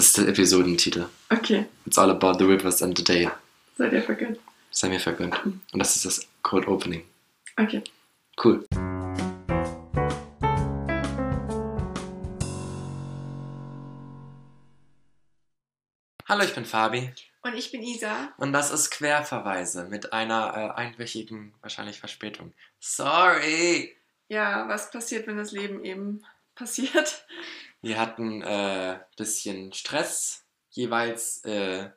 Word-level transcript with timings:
Das 0.00 0.06
ist 0.06 0.16
der 0.16 0.28
Episodentitel. 0.28 1.04
Okay, 1.28 1.66
It's 1.84 1.98
all 1.98 2.10
about 2.10 2.38
the 2.38 2.46
rivers 2.46 2.82
and 2.82 2.96
the 2.96 3.04
day. 3.04 3.28
seid 3.76 3.92
ihr 3.92 4.02
vergönnt. 4.02 4.38
Sei 4.70 4.88
mir 4.88 4.98
vergönnt. 4.98 5.38
Und 5.44 5.78
das 5.78 5.94
ist 5.94 6.06
das 6.06 6.26
Cold 6.40 6.66
Opening. 6.68 7.04
Okay. 7.58 7.82
Cool. 8.42 8.64
Hallo, 16.26 16.44
ich 16.44 16.54
bin 16.54 16.64
Fabi 16.64 17.12
Und 17.42 17.54
ich 17.54 17.70
bin 17.70 17.82
Isa. 17.82 18.32
und 18.38 18.54
das 18.54 18.70
ist 18.70 18.88
Querverweise 18.88 19.84
mit 19.84 20.14
einer 20.14 20.54
äh, 20.56 20.80
einwöchigen, 20.80 21.52
wahrscheinlich 21.60 22.00
Verspätung. 22.00 22.54
Sorry! 22.78 23.94
Ja, 24.28 24.66
was 24.66 24.90
passiert, 24.90 25.26
wenn 25.26 25.36
das 25.36 25.52
Leben 25.52 25.84
eben 25.84 26.24
passiert? 26.54 27.26
Wir 27.82 27.98
hatten 27.98 28.42
äh, 28.42 29.00
bisschen 29.16 29.72
Stress 29.72 30.44
jeweils, 30.70 31.44
äh, 31.44 31.90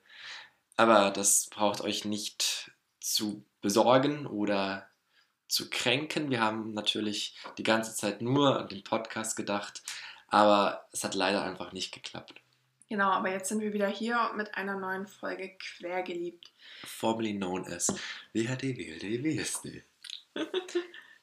aber 0.77 1.11
das 1.11 1.47
braucht 1.49 1.81
euch 1.81 2.05
nicht 2.05 2.71
zu 2.99 3.43
besorgen 3.61 4.25
oder 4.25 4.87
zu 5.47 5.69
kränken. 5.69 6.29
Wir 6.29 6.41
haben 6.41 6.73
natürlich 6.73 7.37
die 7.57 7.63
ganze 7.63 7.95
Zeit 7.95 8.21
nur 8.21 8.59
an 8.59 8.69
den 8.69 8.83
Podcast 8.83 9.35
gedacht, 9.35 9.83
aber 10.27 10.87
es 10.91 11.03
hat 11.03 11.15
leider 11.15 11.43
einfach 11.43 11.73
nicht 11.73 11.93
geklappt. 11.93 12.33
Genau, 12.89 13.09
aber 13.09 13.31
jetzt 13.31 13.49
sind 13.49 13.61
wir 13.61 13.73
wieder 13.73 13.87
hier 13.87 14.31
mit 14.35 14.55
einer 14.55 14.79
neuen 14.79 15.07
Folge 15.07 15.57
Quergeliebt. 15.57 16.51
Formerly 16.85 17.33
known 17.33 17.65
as 17.67 17.87
WHD, 18.33 18.77
WLD, 18.77 19.23
WSD. 19.23 19.83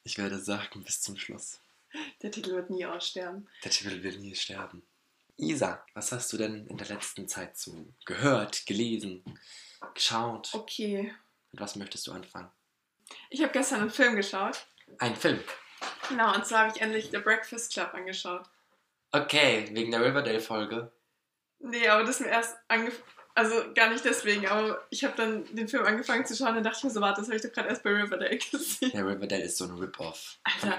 Ich 0.03 0.17
werde 0.17 0.39
sagen 0.39 0.83
bis 0.83 0.99
zum 0.99 1.15
Schluss. 1.15 1.59
Der 2.21 2.31
Titel 2.31 2.51
wird 2.51 2.69
nie 2.69 2.85
aussterben. 2.85 3.49
Der 3.63 3.71
Titel 3.71 4.03
will 4.03 4.17
nie 4.19 4.35
sterben. 4.35 4.83
Isa, 5.37 5.83
was 5.93 6.11
hast 6.11 6.31
du 6.33 6.37
denn 6.37 6.67
in 6.67 6.77
der 6.77 6.87
letzten 6.87 7.27
Zeit 7.27 7.57
so 7.57 7.93
gehört, 8.05 8.65
gelesen, 8.65 9.23
geschaut? 9.93 10.49
Okay. 10.53 11.13
Mit 11.51 11.61
was 11.61 11.75
möchtest 11.75 12.07
du 12.07 12.11
anfangen? 12.11 12.51
Ich 13.29 13.41
habe 13.41 13.51
gestern 13.51 13.81
einen 13.81 13.89
Film 13.89 14.15
geschaut. 14.15 14.67
Ein 14.99 15.15
Film. 15.15 15.41
Genau, 16.09 16.33
und 16.35 16.45
zwar 16.45 16.65
habe 16.65 16.73
ich 16.75 16.81
endlich 16.81 17.09
The 17.11 17.17
Breakfast 17.17 17.73
Club 17.73 17.93
angeschaut. 17.93 18.47
Okay, 19.11 19.67
wegen 19.71 19.91
der 19.91 20.05
Riverdale-Folge. 20.05 20.91
Nee, 21.59 21.87
aber 21.87 22.03
das 22.03 22.15
ist 22.15 22.21
mir 22.21 22.31
erst 22.31 22.57
angefangen. 22.67 23.03
Also 23.33 23.55
gar 23.73 23.89
nicht 23.89 24.03
deswegen, 24.03 24.47
aber 24.47 24.85
ich 24.89 25.03
habe 25.03 25.13
dann 25.15 25.45
den 25.55 25.67
Film 25.67 25.85
angefangen 25.85 26.25
zu 26.25 26.35
schauen 26.35 26.57
und 26.57 26.63
dachte 26.63 26.77
ich 26.79 26.83
mir 26.83 26.89
so, 26.89 27.01
warte, 27.01 27.21
das 27.21 27.27
habe 27.27 27.37
ich 27.37 27.41
doch 27.41 27.51
gerade 27.51 27.69
erst 27.69 27.83
bei 27.83 27.91
Riverdale 27.91 28.37
gesehen. 28.37 28.91
Der 28.93 29.05
Riverdale 29.05 29.43
ist 29.43 29.57
so 29.57 29.65
ein 29.65 29.71
Rip-Off. 29.71 30.37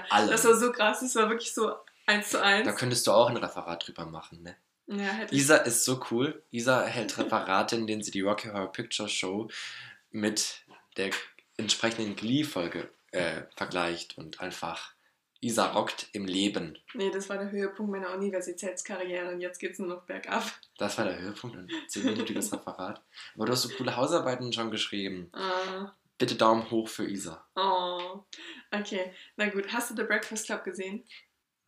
Alter, 0.09 0.31
das 0.31 0.45
war 0.45 0.55
so 0.55 0.71
krass, 0.71 0.99
das 0.99 1.15
war 1.15 1.29
wirklich 1.29 1.53
so 1.53 1.73
eins 2.05 2.29
zu 2.29 2.41
eins. 2.41 2.65
Da 2.65 2.73
könntest 2.73 3.07
du 3.07 3.11
auch 3.11 3.29
ein 3.29 3.37
Referat 3.37 3.87
drüber 3.87 4.05
machen, 4.05 4.43
ne? 4.43 4.55
Ja, 4.87 5.05
hätte 5.05 5.33
ich. 5.33 5.41
Isa 5.41 5.57
ist 5.57 5.85
so 5.85 6.03
cool. 6.11 6.43
Isa 6.51 6.83
hält 6.83 7.17
Referate, 7.17 7.75
in 7.75 7.87
denen 7.87 8.03
sie 8.03 8.11
die 8.11 8.21
Rocky 8.21 8.49
Horror 8.49 8.71
Picture 8.71 9.09
Show 9.09 9.49
mit 10.11 10.63
der 10.97 11.11
entsprechenden 11.57 12.15
Glee-Folge 12.15 12.89
äh, 13.11 13.43
vergleicht 13.55 14.17
und 14.17 14.41
einfach 14.41 14.93
Isa 15.43 15.71
rockt 15.73 16.07
im 16.13 16.25
Leben. 16.25 16.77
Nee, 16.93 17.11
das 17.11 17.27
war 17.29 17.37
der 17.37 17.51
Höhepunkt 17.51 17.91
meiner 17.91 18.11
Universitätskarriere 18.13 19.31
und 19.33 19.41
jetzt 19.41 19.59
geht's 19.59 19.79
nur 19.79 19.87
noch 19.89 20.03
bergab. 20.03 20.43
Das 20.77 20.97
war 20.97 21.05
der 21.05 21.19
Höhepunkt, 21.19 21.57
ein 21.57 21.69
zehnminütiges 21.87 22.53
Referat. 22.53 23.03
Aber 23.35 23.45
du 23.45 23.51
hast 23.51 23.63
so 23.63 23.69
coole 23.75 23.95
Hausarbeiten 23.95 24.53
schon 24.53 24.71
geschrieben. 24.71 25.29
Ah, 25.33 25.93
Bitte 26.17 26.35
Daumen 26.35 26.69
hoch 26.71 26.87
für 26.87 27.07
Isa. 27.09 27.45
oh. 27.55 28.23
Okay, 28.71 29.13
na 29.35 29.49
gut. 29.49 29.71
Hast 29.73 29.91
du 29.91 29.95
The 29.95 30.03
Breakfast 30.03 30.45
Club 30.45 30.63
gesehen? 30.63 31.03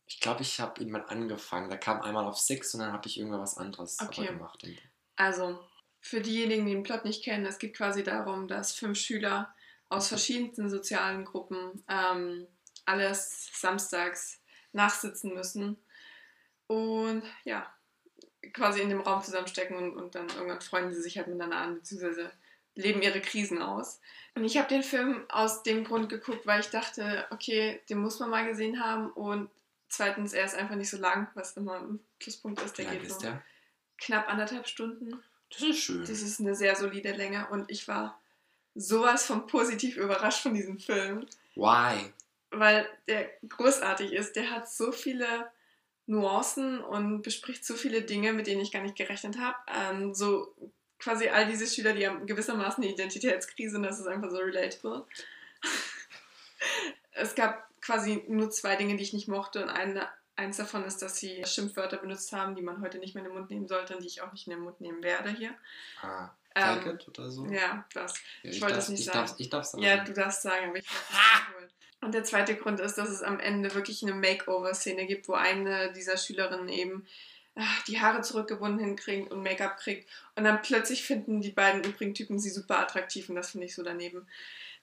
Ich 0.06 0.20
glaube, 0.20 0.42
ich 0.42 0.58
habe 0.60 0.80
ihn 0.82 0.90
mal 0.90 1.04
angefangen. 1.08 1.68
Da 1.68 1.76
kam 1.76 2.00
einmal 2.00 2.24
auf 2.24 2.38
Six 2.38 2.74
und 2.74 2.80
dann 2.80 2.92
habe 2.92 3.06
ich 3.06 3.18
irgendwas 3.18 3.56
anderes 3.58 3.98
aber 3.98 4.08
Okay. 4.10 4.26
gemacht. 4.26 4.64
Also, 5.16 5.60
für 6.00 6.20
diejenigen, 6.20 6.64
die 6.66 6.72
den 6.72 6.82
Plot 6.84 7.04
nicht 7.04 7.24
kennen, 7.24 7.44
es 7.46 7.58
geht 7.58 7.76
quasi 7.76 8.02
darum, 8.02 8.48
dass 8.48 8.72
fünf 8.72 8.98
Schüler 8.98 9.52
aus 9.88 10.08
verschiedensten 10.08 10.68
sozialen 10.70 11.24
Gruppen 11.24 11.84
ähm, 11.88 12.46
alles 12.86 13.50
samstags 13.52 14.40
nachsitzen 14.72 15.34
müssen 15.34 15.76
und 16.66 17.22
ja, 17.44 17.72
quasi 18.52 18.80
in 18.80 18.88
dem 18.88 19.00
Raum 19.00 19.22
zusammenstecken 19.22 19.76
und, 19.76 19.96
und 19.96 20.14
dann 20.14 20.28
irgendwann 20.30 20.60
freuen 20.60 20.92
sie 20.92 21.00
sich 21.02 21.16
halt 21.16 21.28
miteinander 21.28 21.58
an, 21.58 21.74
beziehungsweise 21.76 22.30
leben 22.74 23.02
ihre 23.02 23.20
Krisen 23.20 23.62
aus. 23.62 24.00
Und 24.34 24.44
ich 24.44 24.56
habe 24.58 24.68
den 24.68 24.82
Film 24.82 25.24
aus 25.30 25.62
dem 25.62 25.84
Grund 25.84 26.08
geguckt, 26.08 26.46
weil 26.46 26.60
ich 26.60 26.68
dachte, 26.68 27.26
okay, 27.30 27.80
den 27.88 27.98
muss 27.98 28.18
man 28.20 28.30
mal 28.30 28.46
gesehen 28.46 28.82
haben 28.84 29.10
und 29.12 29.50
zweitens, 29.88 30.32
er 30.32 30.44
ist 30.44 30.54
einfach 30.54 30.76
nicht 30.76 30.90
so 30.90 30.98
lang, 30.98 31.28
was 31.34 31.56
immer 31.56 31.80
ein 31.80 32.00
Pluspunkt 32.18 32.60
ist. 32.62 32.76
wie 32.78 32.82
Der 32.82 32.92
lang 32.92 33.00
geht 33.00 33.10
ist 33.10 33.22
der? 33.22 33.42
knapp 33.98 34.28
anderthalb 34.28 34.66
Stunden. 34.68 35.22
Das 35.50 35.62
ist 35.62 35.78
schön. 35.78 36.00
Das 36.00 36.10
ist 36.10 36.40
eine 36.40 36.54
sehr 36.54 36.76
solide 36.76 37.12
Länge 37.12 37.46
und 37.48 37.70
ich 37.70 37.88
war 37.88 38.20
sowas 38.74 39.24
von 39.24 39.46
positiv 39.46 39.96
überrascht 39.96 40.42
von 40.42 40.52
diesem 40.54 40.78
Film, 40.78 41.26
Why? 41.54 42.12
Weil 42.58 42.88
der 43.08 43.30
großartig 43.48 44.12
ist. 44.12 44.36
Der 44.36 44.50
hat 44.50 44.70
so 44.70 44.92
viele 44.92 45.50
Nuancen 46.06 46.80
und 46.80 47.22
bespricht 47.22 47.64
so 47.64 47.74
viele 47.74 48.02
Dinge, 48.02 48.32
mit 48.32 48.46
denen 48.46 48.60
ich 48.60 48.72
gar 48.72 48.82
nicht 48.82 48.96
gerechnet 48.96 49.38
habe. 49.38 49.56
Ähm, 49.74 50.14
so 50.14 50.54
quasi 50.98 51.28
all 51.28 51.46
diese 51.46 51.66
Schüler, 51.66 51.92
die 51.92 52.06
haben 52.06 52.26
gewissermaßen 52.26 52.82
eine 52.82 52.92
Identitätskrise 52.92 53.76
und 53.76 53.82
das 53.82 54.00
ist 54.00 54.06
einfach 54.06 54.30
so 54.30 54.38
relatable. 54.38 55.06
es 57.12 57.34
gab 57.34 57.68
quasi 57.80 58.24
nur 58.28 58.50
zwei 58.50 58.76
Dinge, 58.76 58.96
die 58.96 59.02
ich 59.02 59.12
nicht 59.12 59.28
mochte 59.28 59.62
und 59.62 59.70
eine, 59.70 60.08
eins 60.36 60.56
davon 60.56 60.84
ist, 60.84 61.02
dass 61.02 61.18
sie 61.18 61.44
Schimpfwörter 61.44 61.98
benutzt 61.98 62.32
haben, 62.32 62.54
die 62.54 62.62
man 62.62 62.80
heute 62.80 62.98
nicht 62.98 63.14
mehr 63.14 63.24
in 63.24 63.30
den 63.30 63.38
Mund 63.38 63.50
nehmen 63.50 63.68
sollte 63.68 63.94
und 63.94 64.02
die 64.02 64.08
ich 64.08 64.22
auch 64.22 64.32
nicht 64.32 64.46
in 64.46 64.52
den 64.52 64.60
Mund 64.60 64.80
nehmen 64.80 65.02
werde 65.02 65.30
hier. 65.30 65.54
Ah, 66.02 66.30
Ähm, 66.54 66.98
oder 67.08 67.30
so? 67.30 67.46
Ja, 67.46 67.84
das. 67.92 68.14
Ja, 68.42 68.50
ich 68.50 68.60
wollte 68.62 68.74
darf, 68.76 68.84
es 68.84 68.88
nicht 68.88 69.00
ich 69.00 69.06
sagen. 69.06 69.26
Darf, 69.26 69.34
ich 69.38 69.50
darf 69.50 69.64
sagen. 69.64 69.82
Ja, 69.82 70.04
du 70.04 70.12
darfst 70.12 70.42
sagen, 70.42 70.68
aber 70.68 70.78
ich 70.78 70.86
wollte 70.90 71.04
es 71.04 71.10
nicht 71.10 71.48
wiederholen. 71.48 71.70
Und 72.06 72.12
der 72.12 72.22
zweite 72.22 72.54
Grund 72.54 72.78
ist, 72.78 72.98
dass 72.98 73.08
es 73.08 73.20
am 73.20 73.40
Ende 73.40 73.74
wirklich 73.74 74.00
eine 74.04 74.14
Makeover-Szene 74.14 75.06
gibt, 75.06 75.26
wo 75.26 75.32
eine 75.32 75.92
dieser 75.92 76.16
Schülerinnen 76.16 76.68
eben 76.68 77.04
ach, 77.56 77.82
die 77.82 78.00
Haare 78.00 78.22
zurückgebunden 78.22 78.78
hinkriegt 78.78 79.32
und 79.32 79.42
Make-up 79.42 79.76
kriegt. 79.76 80.08
Und 80.36 80.44
dann 80.44 80.62
plötzlich 80.62 81.02
finden 81.02 81.40
die 81.40 81.50
beiden 81.50 81.82
übrigen 81.82 82.14
Typen 82.14 82.38
sie 82.38 82.50
super 82.50 82.78
attraktiv 82.78 83.28
und 83.28 83.34
das 83.34 83.50
finde 83.50 83.66
ich 83.66 83.74
so 83.74 83.82
daneben. 83.82 84.24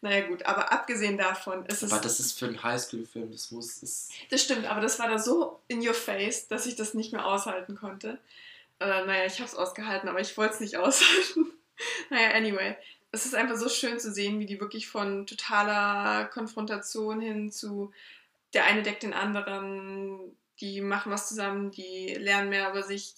Naja 0.01 0.27
gut, 0.27 0.45
aber 0.45 0.73
abgesehen 0.73 1.17
davon 1.17 1.65
ist 1.65 1.81
es... 1.81 1.93
Aber 1.93 2.01
das 2.01 2.19
ist 2.19 2.37
für 2.37 2.47
einen 2.47 2.61
Highschool-Film, 2.61 3.31
das 3.31 3.51
muss. 3.51 3.79
Das, 3.79 4.09
Das 4.29 4.43
stimmt, 4.43 4.65
aber 4.65 4.81
das 4.81 4.99
war 4.99 5.07
da 5.07 5.17
so 5.17 5.61
in 5.69 5.79
your 5.79 5.93
face, 5.93 6.49
dass 6.49 6.65
ich 6.65 6.75
das 6.75 6.93
nicht 6.93 7.13
mehr 7.13 7.25
aushalten 7.25 7.77
konnte. 7.77 8.17
Äh, 8.81 9.05
naja, 9.05 9.27
ich 9.27 9.35
habe 9.35 9.45
es 9.45 9.55
ausgehalten, 9.55 10.09
aber 10.09 10.19
ich 10.19 10.35
wollte 10.35 10.55
es 10.55 10.59
nicht 10.59 10.75
aushalten. 10.77 11.53
naja, 12.09 12.31
anyway. 12.31 12.75
Es 13.13 13.25
ist 13.25 13.35
einfach 13.35 13.55
so 13.55 13.69
schön 13.69 13.99
zu 13.99 14.11
sehen, 14.11 14.39
wie 14.39 14.45
die 14.45 14.59
wirklich 14.59 14.89
von 14.89 15.25
totaler 15.25 16.25
Konfrontation 16.25 17.21
hin 17.21 17.51
zu 17.51 17.93
der 18.53 18.65
eine 18.65 18.83
deckt 18.83 19.03
den 19.03 19.13
anderen, 19.13 20.37
die 20.59 20.81
machen 20.81 21.11
was 21.11 21.27
zusammen, 21.27 21.71
die 21.71 22.13
lernen 22.13 22.49
mehr 22.49 22.69
über 22.69 22.83
sich. 22.83 23.15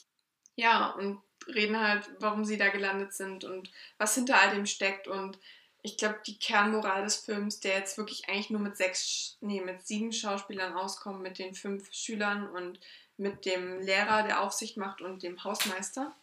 Ja, 0.55 0.91
und 0.91 1.21
reden 1.47 1.79
halt, 1.79 2.09
warum 2.19 2.45
sie 2.45 2.57
da 2.57 2.69
gelandet 2.69 3.13
sind 3.13 3.43
und 3.43 3.71
was 3.97 4.15
hinter 4.15 4.39
all 4.39 4.51
dem 4.51 4.65
steckt. 4.65 5.07
Und 5.07 5.37
ich 5.81 5.97
glaube, 5.97 6.19
die 6.25 6.39
Kernmoral 6.39 7.03
des 7.03 7.17
Films, 7.17 7.59
der 7.59 7.77
jetzt 7.77 7.97
wirklich 7.97 8.29
eigentlich 8.29 8.49
nur 8.49 8.61
mit 8.61 8.77
sechs, 8.77 9.37
nee, 9.41 9.61
mit 9.61 9.85
sieben 9.85 10.13
Schauspielern 10.13 10.73
auskommt, 10.73 11.21
mit 11.21 11.37
den 11.37 11.53
fünf 11.53 11.91
Schülern 11.93 12.49
und 12.49 12.79
mit 13.17 13.45
dem 13.45 13.81
Lehrer, 13.81 14.23
der 14.23 14.41
Aufsicht 14.41 14.77
macht 14.77 15.01
und 15.01 15.23
dem 15.23 15.43
Hausmeister. 15.43 16.15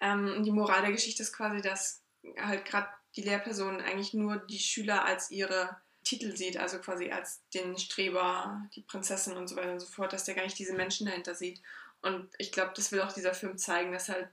Ähm, 0.00 0.42
die 0.44 0.50
Moral 0.50 0.82
der 0.82 0.92
Geschichte 0.92 1.22
ist 1.22 1.32
quasi, 1.32 1.60
dass 1.60 2.02
halt 2.38 2.64
gerade 2.64 2.88
die 3.18 3.24
Lehrperson 3.24 3.80
eigentlich 3.80 4.14
nur 4.14 4.36
die 4.36 4.60
Schüler 4.60 5.04
als 5.04 5.32
ihre 5.32 5.76
Titel 6.04 6.36
sieht, 6.36 6.56
also 6.56 6.78
quasi 6.78 7.10
als 7.10 7.42
den 7.52 7.76
Streber, 7.76 8.62
die 8.76 8.82
Prinzessin 8.82 9.36
und 9.36 9.48
so 9.48 9.56
weiter 9.56 9.72
und 9.72 9.80
so 9.80 9.86
fort, 9.86 10.12
dass 10.12 10.22
der 10.22 10.36
gar 10.36 10.44
nicht 10.44 10.58
diese 10.58 10.72
Menschen 10.72 11.08
dahinter 11.08 11.34
sieht. 11.34 11.60
Und 12.00 12.30
ich 12.38 12.52
glaube, 12.52 12.70
das 12.76 12.92
will 12.92 13.00
auch 13.00 13.12
dieser 13.12 13.34
Film 13.34 13.58
zeigen, 13.58 13.90
dass 13.90 14.08
halt 14.08 14.28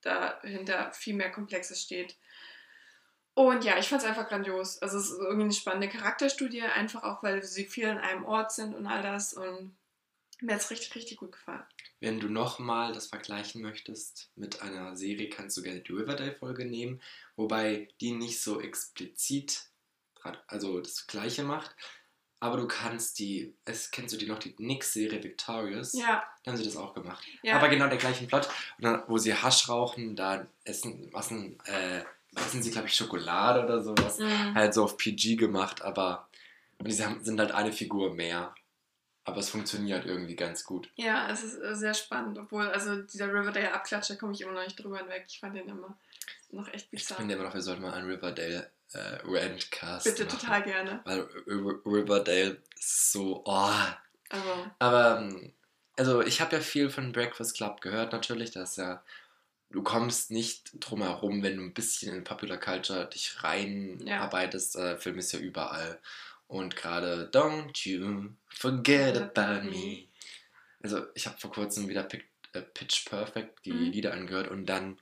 dahinter 0.00 0.90
viel 0.92 1.12
mehr 1.12 1.30
Komplexes 1.30 1.82
steht. 1.82 2.16
Und 3.34 3.64
ja, 3.64 3.76
ich 3.76 3.90
fand 3.90 4.00
es 4.00 4.08
einfach 4.08 4.30
grandios. 4.30 4.80
Also 4.80 4.96
es 4.96 5.10
ist 5.10 5.18
irgendwie 5.18 5.44
eine 5.44 5.52
spannende 5.52 5.90
Charakterstudie, 5.90 6.62
einfach 6.62 7.02
auch, 7.02 7.22
weil 7.22 7.42
sie 7.42 7.66
viel 7.66 7.86
an 7.86 7.98
einem 7.98 8.24
Ort 8.24 8.50
sind 8.50 8.74
und 8.74 8.86
all 8.86 9.02
das. 9.02 9.34
Und 9.34 9.76
mir 10.42 10.54
hat 10.54 10.60
es 10.60 10.70
richtig, 10.70 10.94
richtig 10.94 11.16
gut 11.18 11.32
gefallen. 11.32 11.62
wenn 12.00 12.18
du 12.20 12.28
nochmal 12.28 12.92
das 12.92 13.06
vergleichen 13.06 13.62
möchtest 13.62 14.30
mit 14.36 14.60
einer 14.62 14.96
Serie, 14.96 15.28
kannst 15.30 15.56
du 15.56 15.62
gerne 15.62 15.80
die 15.80 15.92
Riverdale-Folge 15.92 16.64
nehmen, 16.64 17.00
wobei 17.36 17.88
die 18.00 18.12
nicht 18.12 18.40
so 18.40 18.60
explizit 18.60 19.66
also 20.46 20.80
das 20.80 21.06
Gleiche 21.06 21.42
macht. 21.42 21.74
Aber 22.38 22.56
du 22.56 22.66
kannst 22.66 23.18
die, 23.20 23.54
es 23.64 23.90
kennst 23.92 24.12
du 24.14 24.18
die 24.18 24.26
noch, 24.26 24.38
die 24.40 24.54
Nix-Serie 24.58 25.22
Victorious? 25.22 25.92
Ja, 25.92 26.24
Da 26.42 26.50
haben 26.50 26.58
sie 26.58 26.64
das 26.64 26.76
auch 26.76 26.92
gemacht. 26.92 27.24
ja. 27.42 27.56
Aber 27.56 27.68
genau 27.68 27.86
der 27.88 27.98
gleichen 27.98 28.26
Plot. 28.26 28.48
Und 28.78 28.84
dann, 28.84 29.02
wo 29.06 29.18
sie 29.18 29.32
Hasch 29.34 29.68
rauchen, 29.68 30.16
da 30.16 30.46
essen, 30.64 31.08
was 31.12 31.30
äh, 31.30 32.02
essen 32.34 32.62
sie, 32.62 32.70
glaube 32.72 32.88
ich, 32.88 32.94
Schokolade 32.96 33.64
oder 33.64 33.80
sowas. 33.82 34.18
Mhm. 34.18 34.54
Halt 34.56 34.74
so 34.74 34.82
auf 34.84 34.96
PG 34.96 35.36
gemacht, 35.36 35.82
aber 35.82 36.28
und 36.78 36.88
die 36.90 37.04
haben- 37.04 37.22
sind 37.24 37.38
halt 37.38 37.52
eine 37.52 37.72
Figur 37.72 38.12
mehr. 38.12 38.52
Aber 39.24 39.38
es 39.38 39.50
funktioniert 39.50 40.04
irgendwie 40.04 40.36
ganz 40.36 40.64
gut. 40.64 40.90
Ja, 40.96 41.28
es 41.30 41.44
ist 41.44 41.58
äh, 41.58 41.74
sehr 41.74 41.94
spannend, 41.94 42.38
obwohl, 42.38 42.68
also 42.68 43.02
dieser 43.02 43.28
Riverdale-Abklatscher 43.28 44.16
komme 44.16 44.32
ich 44.32 44.40
immer 44.40 44.52
noch 44.52 44.64
nicht 44.64 44.82
drüber 44.82 44.98
hinweg. 44.98 45.24
Ich 45.28 45.38
fand 45.40 45.56
den 45.56 45.68
immer 45.68 45.96
noch 46.50 46.68
echt 46.68 46.86
Ich 46.90 47.00
bizarr. 47.02 47.18
finde 47.18 47.34
immer 47.34 47.44
noch, 47.44 47.54
wir 47.54 47.62
sollten 47.62 47.82
mal 47.82 47.94
einen 47.94 48.10
Riverdale 48.10 48.70
äh, 48.92 49.18
Rantcast 49.24 50.04
Bitte, 50.04 50.24
machen. 50.24 50.38
total 50.38 50.62
gerne. 50.62 51.00
Weil 51.04 51.20
Riverdale 51.86 52.60
so, 52.78 53.42
oh. 53.44 53.70
Also, 54.28 54.70
Aber, 54.78 55.20
ähm, 55.20 55.52
also 55.96 56.22
ich 56.22 56.40
habe 56.40 56.56
ja 56.56 56.62
viel 56.62 56.90
von 56.90 57.12
Breakfast 57.12 57.56
Club 57.56 57.80
gehört 57.80 58.12
natürlich, 58.12 58.50
dass 58.50 58.76
ja, 58.76 59.02
du 59.70 59.82
kommst 59.82 60.30
nicht 60.30 60.72
drum 60.80 61.02
herum, 61.02 61.42
wenn 61.42 61.56
du 61.56 61.62
ein 61.62 61.74
bisschen 61.74 62.14
in 62.14 62.24
Popular 62.24 62.58
Culture 62.58 63.08
dich 63.08 63.42
reinarbeitest. 63.42 64.76
Äh, 64.76 64.96
Film 64.98 65.18
ist 65.18 65.32
ja 65.32 65.38
überall. 65.38 65.98
Und 66.52 66.76
gerade 66.76 67.30
Don't 67.32 67.88
you 67.88 68.28
forget 68.50 69.16
about 69.16 69.64
me. 69.70 70.08
Also 70.82 71.06
ich 71.14 71.26
habe 71.26 71.38
vor 71.38 71.50
kurzem 71.50 71.88
wieder 71.88 72.02
Pic- 72.06 72.28
äh, 72.52 72.60
Pitch 72.60 73.06
Perfect 73.08 73.64
die 73.64 73.72
Mhm. 73.72 73.90
Lieder 73.90 74.12
angehört 74.12 74.48
und 74.50 74.66
dann 74.66 74.98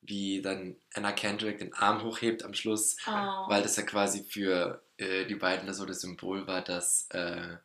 wie 0.00 0.40
dann 0.40 0.76
Anna 0.94 1.12
Kendrick 1.12 1.58
den 1.58 1.74
Arm 1.74 2.02
hochhebt 2.02 2.42
am 2.42 2.54
Schluss, 2.54 2.96
oh. 3.06 3.10
weil 3.10 3.62
das 3.62 3.76
ja 3.76 3.82
quasi 3.82 4.24
für 4.24 4.82
äh, 4.96 5.26
die 5.26 5.34
beiden 5.34 5.72
so 5.74 5.84
das 5.84 6.00
Symbol 6.00 6.46
war, 6.46 6.62
dass 6.62 7.06
äh, 7.10 7.56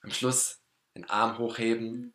am 0.00 0.10
Schluss 0.10 0.60
den 0.96 1.08
Arm 1.08 1.38
hochheben, 1.38 1.92
Mhm. 2.00 2.12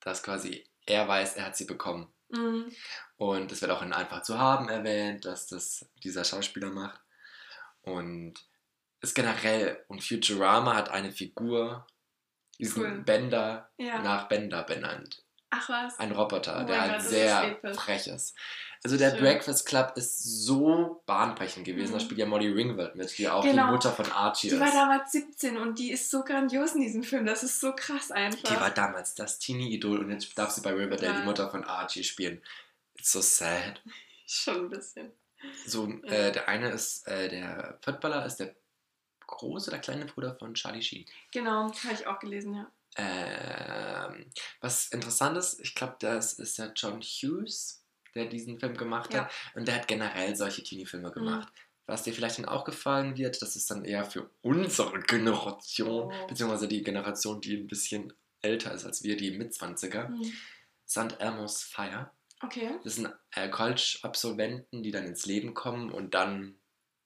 dass 0.00 0.22
quasi 0.24 0.64
er 0.86 1.06
weiß, 1.06 1.36
er 1.36 1.46
hat 1.46 1.56
sie 1.56 1.66
bekommen. 1.66 2.12
Mhm. 2.30 2.72
Und 3.18 3.52
es 3.52 3.60
wird 3.60 3.70
auch 3.70 3.82
in 3.82 3.92
Einfach 3.92 4.22
zu 4.22 4.36
haben 4.38 4.68
erwähnt, 4.68 5.24
dass 5.26 5.46
das 5.46 5.86
dieser 6.02 6.24
Schauspieler 6.24 6.70
macht. 6.70 7.00
Und 7.82 8.34
ist 9.04 9.14
generell, 9.14 9.84
und 9.88 10.02
Futurama 10.02 10.74
hat 10.74 10.90
eine 10.90 11.12
Figur, 11.12 11.86
diesen 12.58 12.82
Cool. 12.82 13.02
Bender, 13.02 13.70
Ja. 13.78 14.00
nach 14.02 14.28
Bender 14.28 14.62
benannt. 14.64 15.22
Ach 15.50 15.68
was. 15.68 15.98
Ein 16.00 16.10
Roboter, 16.12 16.62
Oh 16.62 16.66
der 16.66 16.80
halt 16.80 16.92
Gott, 16.94 17.00
ist 17.02 17.10
sehr 17.10 17.44
episch. 17.48 17.76
frech 17.76 18.06
ist. 18.08 18.34
Also 18.82 18.96
der 18.98 19.12
Schön. 19.12 19.20
Breakfast 19.20 19.66
Club 19.66 19.92
ist 19.96 20.44
so 20.44 21.02
bahnbrechend 21.06 21.64
gewesen. 21.64 21.92
Da 21.92 21.98
Mhm. 21.98 22.02
spielt 22.02 22.18
ja 22.20 22.26
Molly 22.26 22.48
Ringwald 22.50 22.96
mit, 22.96 23.16
die 23.16 23.28
auch 23.28 23.42
Genau. 23.44 23.66
die 23.66 23.72
Mutter 23.72 23.92
von 23.92 24.10
Archie 24.12 24.48
Die 24.48 24.54
ist. 24.56 24.60
war 24.60 24.72
damals 24.72 25.12
17 25.12 25.56
und 25.56 25.78
die 25.78 25.90
ist 25.92 26.10
so 26.10 26.22
grandios 26.24 26.72
in 26.74 26.80
diesem 26.82 27.02
Film. 27.02 27.24
Das 27.24 27.42
ist 27.44 27.60
so 27.60 27.72
krass 27.74 28.10
einfach. 28.10 28.42
Die 28.42 28.60
war 28.60 28.70
damals 28.70 29.14
das 29.14 29.38
Teenie-Idol 29.38 30.00
und 30.00 30.10
jetzt 30.10 30.36
darf 30.36 30.50
sie 30.50 30.60
bei 30.60 30.72
Riverdale 30.72 31.12
Ja. 31.14 31.20
die 31.20 31.24
Mutter 31.24 31.50
von 31.50 31.64
Archie 31.64 32.04
spielen. 32.04 32.42
It's 32.98 33.12
so 33.12 33.20
sad. 33.20 33.80
Schon 34.26 34.56
ein 34.66 34.70
bisschen. 34.70 35.12
So, 35.66 35.88
äh, 36.04 36.32
der 36.32 36.48
eine 36.48 36.70
ist, 36.70 37.06
äh, 37.06 37.28
der 37.28 37.78
Footballer 37.82 38.24
ist 38.26 38.36
der 38.36 38.54
große 39.36 39.70
oder 39.70 39.78
kleine 39.78 40.06
Bruder 40.06 40.36
von 40.38 40.54
Charlie 40.54 40.82
Sheen. 40.82 41.04
Genau, 41.32 41.72
habe 41.72 41.94
ich 41.94 42.06
auch 42.06 42.18
gelesen, 42.18 42.54
ja. 42.54 42.70
Ähm, 42.96 44.26
was 44.60 44.88
interessant 44.88 45.36
ist, 45.36 45.60
ich 45.60 45.74
glaube, 45.74 45.96
das 45.98 46.34
ist 46.34 46.58
ja 46.58 46.70
John 46.74 47.00
Hughes, 47.00 47.82
der 48.14 48.26
diesen 48.26 48.58
Film 48.60 48.76
gemacht 48.76 49.12
Ja. 49.12 49.22
Mhm. 49.22 49.24
hat. 49.26 49.32
Und 49.56 49.68
der 49.68 49.74
hat 49.76 49.88
generell 49.88 50.36
solche 50.36 50.62
Teenie-Filme 50.62 51.10
gemacht. 51.10 51.52
Was 51.86 52.02
dir 52.02 52.14
vielleicht 52.14 52.38
dann 52.38 52.46
auch 52.46 52.64
gefallen 52.64 53.16
wird, 53.18 53.42
das 53.42 53.56
ist 53.56 53.70
dann 53.70 53.84
eher 53.84 54.04
für 54.04 54.30
unsere 54.42 54.98
Generation, 55.00 56.12
Oh. 56.12 56.26
beziehungsweise 56.28 56.66
die 56.68 56.82
Generation, 56.82 57.40
die 57.40 57.56
ein 57.56 57.66
bisschen 57.66 58.12
älter 58.40 58.72
ist 58.72 58.84
als 58.86 59.02
wir, 59.02 59.16
die 59.16 59.32
Mitzwanziger. 59.32 60.08
Hm. 60.08 60.32
St. 60.88 61.18
Elmo's 61.20 61.62
Fire. 61.62 62.10
Okay. 62.42 62.78
Das 62.84 62.94
sind 62.96 63.12
äh, 63.32 63.48
College-Absolventen, 63.48 64.82
die 64.82 64.90
dann 64.92 65.04
ins 65.04 65.26
Leben 65.26 65.54
kommen 65.54 65.90
und 65.90 66.14
dann 66.14 66.58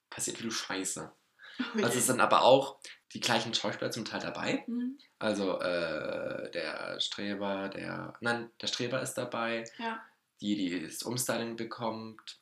passiert 0.09 0.37
viel 0.37 0.51
Scheiße. 0.51 1.11
Also 1.83 1.97
es 1.99 2.07
sind 2.07 2.19
aber 2.21 2.43
auch 2.43 2.79
die 3.13 3.19
gleichen 3.19 3.53
Schauspieler 3.53 3.91
zum 3.91 4.05
Teil 4.05 4.21
dabei. 4.21 4.63
Hm. 4.65 4.97
Also 5.19 5.59
äh, 5.59 6.49
der 6.51 6.99
Streber, 6.99 7.69
der. 7.69 8.13
Nein, 8.21 8.49
der 8.61 8.67
Streber 8.67 9.01
ist 9.01 9.15
dabei, 9.15 9.63
Ja. 9.77 10.01
die, 10.41 10.55
die 10.55 10.83
das 10.87 11.03
Umstyling 11.03 11.55
bekommt. 11.55 12.39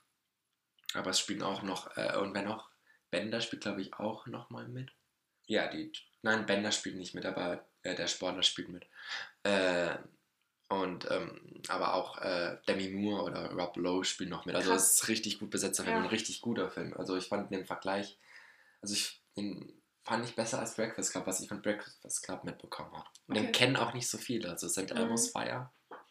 Aber 0.93 1.09
es 1.11 1.19
spielen 1.19 1.43
auch 1.43 1.63
noch, 1.63 1.95
äh, 1.97 2.17
und 2.17 2.33
wer 2.33 2.43
noch? 2.43 2.69
Bender 3.11 3.41
spielt, 3.41 3.61
glaube 3.63 3.81
ich, 3.81 3.93
auch 3.95 4.27
nochmal 4.27 4.67
mit. 4.67 4.91
Ja, 5.47 5.67
die. 5.67 5.91
Nein, 6.21 6.45
Bender 6.45 6.71
spielt 6.71 6.95
nicht 6.97 7.13
mit, 7.15 7.25
aber 7.25 7.65
äh, 7.83 7.95
der 7.95 8.07
Sportler 8.07 8.43
spielt 8.43 8.69
mit. 8.69 8.85
Äh, 9.43 9.95
und 10.69 11.09
ähm, 11.09 11.61
aber 11.69 11.93
auch 11.93 12.17
äh, 12.17 12.57
Demi 12.67 12.89
Moore 12.89 13.23
oder 13.23 13.51
Rob 13.53 13.77
Lowe 13.77 14.03
spielen 14.03 14.29
noch 14.29 14.45
mit. 14.45 14.53
Also 14.55 14.73
es 14.73 14.95
ist 14.95 15.07
richtig 15.07 15.39
gut 15.39 15.49
besetzter 15.49 15.83
Film, 15.85 15.95
Ja. 15.95 16.03
ein 16.03 16.09
richtig 16.09 16.41
guter 16.41 16.69
Film. 16.69 16.93
Also 16.97 17.15
ich 17.15 17.27
fand 17.27 17.51
den 17.53 17.65
Vergleich, 17.65 18.17
also 18.81 18.93
ich 18.93 19.21
den 19.37 19.73
fand 20.03 20.23
ich 20.25 20.35
besser 20.35 20.59
als 20.59 20.75
Breakfast 20.75 21.11
Club, 21.11 21.27
was 21.27 21.41
ich 21.41 21.49
von 21.49 21.61
Breakfast 21.61 22.23
Club 22.23 22.43
mitbekommen 22.45 22.93
habe. 22.93 23.07
Und 23.27 23.35
den 23.35 23.43
Okay. 23.43 23.51
kennen 23.51 23.75
auch 23.75 23.93
nicht 23.93 24.07
so 24.09 24.17
viele. 24.17 24.49
Also 24.49 24.69
St. 24.69 24.89
Mhm. 24.91 24.97
Elmo's 24.97 25.29
Fire. 25.29 25.69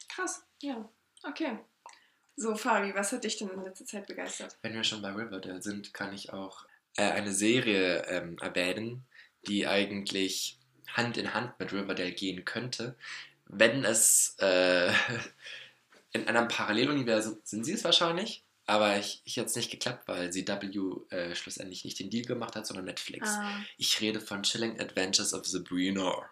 Krass. 0.09 0.45
Ja. 0.61 0.89
Okay. 1.27 1.59
So, 2.37 2.55
Fabi, 2.55 2.95
was 2.95 3.13
hat 3.13 3.25
dich 3.25 3.39
denn 3.39 3.49
in 3.49 3.63
letzter 3.63 3.87
Zeit 3.87 4.07
begeistert? 4.07 4.59
Wenn 4.61 4.75
wir 4.75 4.85
schon 4.85 5.01
bei 5.01 5.11
Riverdale 5.11 5.63
sind, 5.63 5.95
kann 5.95 6.13
ich 6.13 6.35
auch 6.35 6.67
äh, 6.99 7.11
eine 7.11 7.33
Serie 7.33 8.05
ähm, 8.09 8.37
erwähnen, 8.39 9.07
die 9.49 9.67
eigentlich 9.67 10.59
Hand 10.89 11.17
in 11.17 11.33
Hand 11.33 11.59
mit 11.59 11.73
Riverdale 11.73 12.13
gehen 12.13 12.45
könnte, 12.45 12.97
wenn 13.47 13.85
es 13.85 14.37
äh, 14.41 14.93
in 16.13 16.29
einem 16.29 16.49
Paralleluniversum 16.49 17.39
sind 17.45 17.65
sie 17.65 17.73
es 17.73 17.85
wahrscheinlich, 17.85 18.45
aber 18.67 18.99
ich, 18.99 19.23
ich 19.25 19.37
jetzt 19.37 19.57
nicht 19.57 19.71
geklappt, 19.71 20.09
weil 20.09 20.33
CW 20.33 21.05
äh, 21.11 21.35
schlussendlich 21.35 21.85
nicht 21.85 21.99
den 21.99 22.11
Deal 22.11 22.25
gemacht 22.25 22.57
hat, 22.57 22.67
sondern 22.67 22.85
Netflix. 22.87 23.29
Ah, 23.31 23.61
Ich 23.77 24.01
rede 24.01 24.21
von 24.21 24.43
Chilling 24.43 24.81
Adventures 24.81 25.35
of 25.35 25.47
Sabrina. 25.47 26.29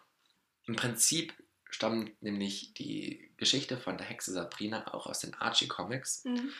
Im 0.67 0.77
Prinzip 0.77 1.33
stammt 1.71 2.21
nämlich 2.23 2.75
die 2.75 3.31
Geschichte 3.37 3.77
von 3.77 3.99
der 3.99 4.07
Hexe 4.07 4.33
Sabrina 4.33 4.93
auch 4.95 5.07
aus 5.07 5.21
den 5.21 5.35
Archie 5.35 5.69
Comics. 5.69 6.25
mhm. 6.25 6.51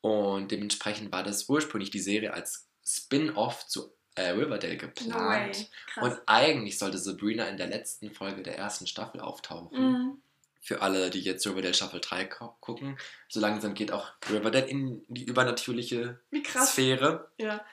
Und 0.00 0.52
dementsprechend 0.52 1.10
war 1.10 1.24
das 1.24 1.48
ursprünglich 1.48 1.90
die 1.90 1.98
Serie 1.98 2.32
als 2.32 2.68
Spin-off 2.84 3.66
zu 3.66 3.92
äh, 4.14 4.28
Riverdale 4.30 4.74
No 4.74 4.80
geplant. 4.80 5.70
Krass. 5.86 6.04
und 6.04 6.20
eigentlich 6.26 6.78
sollte 6.78 6.98
Sabrina 6.98 7.48
in 7.48 7.56
der 7.56 7.66
letzten 7.66 8.12
Folge 8.12 8.42
der 8.42 8.56
ersten 8.56 8.86
Staffel 8.86 9.20
auftauchen. 9.20 9.78
Mhm. 9.78 10.22
Für 10.66 10.82
alle, 10.82 11.10
die 11.10 11.20
jetzt 11.20 11.46
Riverdale 11.46 11.74
Staffel 11.74 12.00
3 12.00 12.24
gu- 12.24 12.50
gucken. 12.60 12.98
So 13.28 13.38
langsam 13.38 13.74
geht 13.74 13.92
auch 13.92 14.08
Riverdale 14.28 14.66
in 14.66 15.04
die 15.06 15.22
übernatürliche. 15.24 16.18
Sphäre. 16.64 17.30
Ja. 17.38 17.64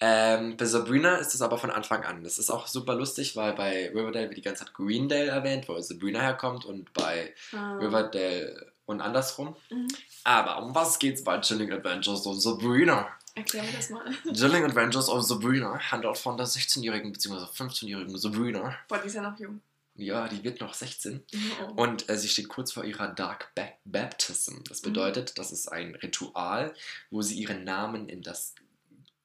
Ähm, 0.00 0.56
bei 0.56 0.64
Sabrina 0.64 1.16
ist 1.16 1.34
es 1.34 1.42
aber 1.42 1.58
von 1.58 1.70
Anfang 1.70 2.02
an. 2.04 2.24
Das 2.24 2.38
ist 2.38 2.50
auch 2.50 2.66
super 2.66 2.94
lustig, 2.94 3.36
weil 3.36 3.52
bei 3.52 3.90
Riverdale 3.90 4.28
wird 4.28 4.36
die 4.38 4.42
ganze 4.42 4.64
Zeit 4.64 4.74
Greendale 4.74 5.26
erwähnt, 5.28 5.68
wo 5.68 5.78
Sabrina 5.80 6.20
herkommt, 6.20 6.64
und 6.64 6.92
bei 6.92 7.34
Ah. 7.52 7.76
Riverdale 7.76 8.72
und 8.86 9.00
andersrum. 9.00 9.54
Mhm. 9.70 9.86
Aber 10.24 10.62
um 10.62 10.74
was 10.74 10.98
geht's 10.98 11.22
bei 11.22 11.38
Chilling 11.38 11.70
Adventures 11.70 12.26
of 12.26 12.40
Sabrina? 12.40 13.08
Erklär 13.36 13.62
mir 13.62 13.72
das 13.76 13.90
mal. 13.90 14.04
Chilling 14.34 14.64
Adventures 14.64 15.08
of 15.08 15.22
Sabrina 15.22 15.78
handelt 15.92 16.18
von 16.18 16.36
der 16.36 16.46
16-jährigen 16.46 17.12
bzw. 17.12 17.44
15-jährigen 17.44 18.18
Sabrina. 18.18 18.74
Boah, 18.88 18.98
die 18.98 19.06
ist 19.06 19.14
ja 19.14 19.22
noch 19.22 19.38
jung. 19.38 19.60
Ja, 20.00 20.28
die 20.28 20.42
wird 20.44 20.60
noch 20.60 20.74
16. 20.74 21.14
Mhm, 21.32 21.52
oh. 21.62 21.82
Und 21.82 22.08
äh, 22.08 22.16
sie 22.16 22.28
steht 22.28 22.48
kurz 22.48 22.72
vor 22.72 22.84
ihrer 22.84 23.08
Dark 23.08 23.54
ba 23.54 23.68
Baptism. 23.84 24.58
Das 24.68 24.82
Mhm. 24.82 24.86
bedeutet, 24.88 25.38
das 25.38 25.52
ist 25.52 25.68
ein 25.68 25.94
Ritual, 25.96 26.74
wo 27.10 27.22
sie 27.22 27.38
ihren 27.38 27.64
Namen 27.64 28.08
in 28.08 28.22
das 28.22 28.54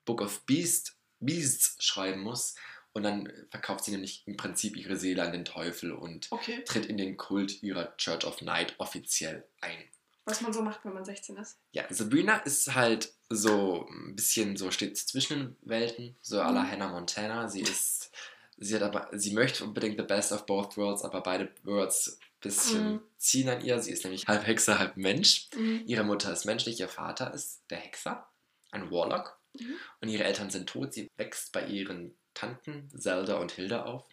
Book 0.05 0.22
of 0.22 0.46
Beast, 0.46 0.96
Beasts 1.20 1.84
schreiben 1.84 2.22
muss. 2.22 2.55
Und 2.94 3.03
dann 3.03 3.32
verkauft 3.50 3.84
sie 3.84 3.91
nämlich 3.91 4.24
im 4.25 4.38
Prinzip 4.38 4.77
ihre 4.77 4.96
Seele 4.96 5.22
an 5.24 5.34
den 5.34 5.44
Teufel 5.46 5.91
und 5.91 6.27
Okay. 6.32 6.63
tritt 6.63 6.86
in 6.86 6.98
den 6.98 7.17
Kult 7.17 7.62
ihrer 7.62 7.96
Church 7.98 8.24
of 8.25 8.41
Night 8.41 8.75
offiziell 8.77 9.46
ein. 9.62 9.84
Was 10.24 10.41
man 10.41 10.53
so 10.53 10.62
macht, 10.63 10.84
wenn 10.86 10.94
man 10.94 11.05
16 11.05 11.38
ist. 11.38 11.60
Ja, 11.72 11.84
Sabrina 11.89 12.38
ist 12.38 12.74
halt 12.74 13.13
so 13.29 13.86
ein 13.89 14.15
bisschen 14.15 14.55
so, 14.58 14.72
steht 14.72 14.98
zwischen 14.98 15.39
den 15.39 15.55
Welten, 15.70 16.15
so 16.22 16.39
à 16.41 16.51
la 16.51 16.63
Mhm. 16.63 16.72
Hannah 16.72 16.88
Montana. 16.91 17.48
Sie 17.50 17.62
ist, 17.62 18.12
sie 18.58 18.76
hat 18.76 18.82
aber, 18.84 19.10
sie 19.18 19.34
möchte 19.34 19.64
unbedingt 19.64 19.98
the 19.98 20.06
best 20.06 20.32
of 20.32 20.46
both 20.46 20.78
worlds, 20.78 21.04
aber 21.04 21.22
beide 21.22 21.52
Worlds 21.64 22.18
ein 22.20 22.40
bisschen 22.42 22.94
Mhm. 22.94 23.02
ziehen 23.18 23.50
an 23.50 23.62
ihr. 23.64 23.80
Sie 23.82 23.92
ist 23.92 24.04
nämlich 24.04 24.28
halb 24.28 24.46
Hexe, 24.46 24.80
halb 24.80 24.98
Mensch. 24.98 25.48
Mhm. 25.56 25.84
Ihre 25.86 26.04
Mutter 26.04 26.32
ist 26.32 26.46
menschlich, 26.46 26.80
ihr 26.80 26.90
Vater 26.90 27.34
ist 27.34 27.62
der 27.70 27.80
Hexer, 27.80 28.28
ein 28.72 28.92
Warlock. 28.92 29.40
Mhm. 29.60 29.76
Und 30.02 30.10
ihre 30.10 30.24
Eltern 30.24 30.50
sind 30.50 30.68
tot. 30.70 30.94
Sie 30.94 31.10
wächst 31.18 31.52
bei 31.52 31.66
ihren 31.68 32.16
Tanten 32.34 32.90
Zelda 32.98 33.36
und 33.38 33.52
Hilda 33.54 33.84
auf 33.84 34.06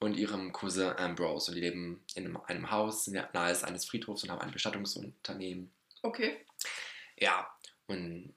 und 0.00 0.16
ihrem 0.16 0.52
Cousin 0.52 0.96
Ambrose. 0.96 1.50
Und 1.50 1.56
die 1.56 1.60
leben 1.60 2.04
in 2.14 2.24
einem, 2.26 2.36
einem 2.46 2.70
Haus 2.70 3.06
nahe 3.06 3.64
eines 3.64 3.84
Friedhofs 3.84 4.22
und 4.24 4.30
haben 4.30 4.40
ein 4.40 4.50
Bestattungsunternehmen. 4.50 5.70
Okay. 6.02 6.44
Ja, 7.18 7.46
und 7.86 8.34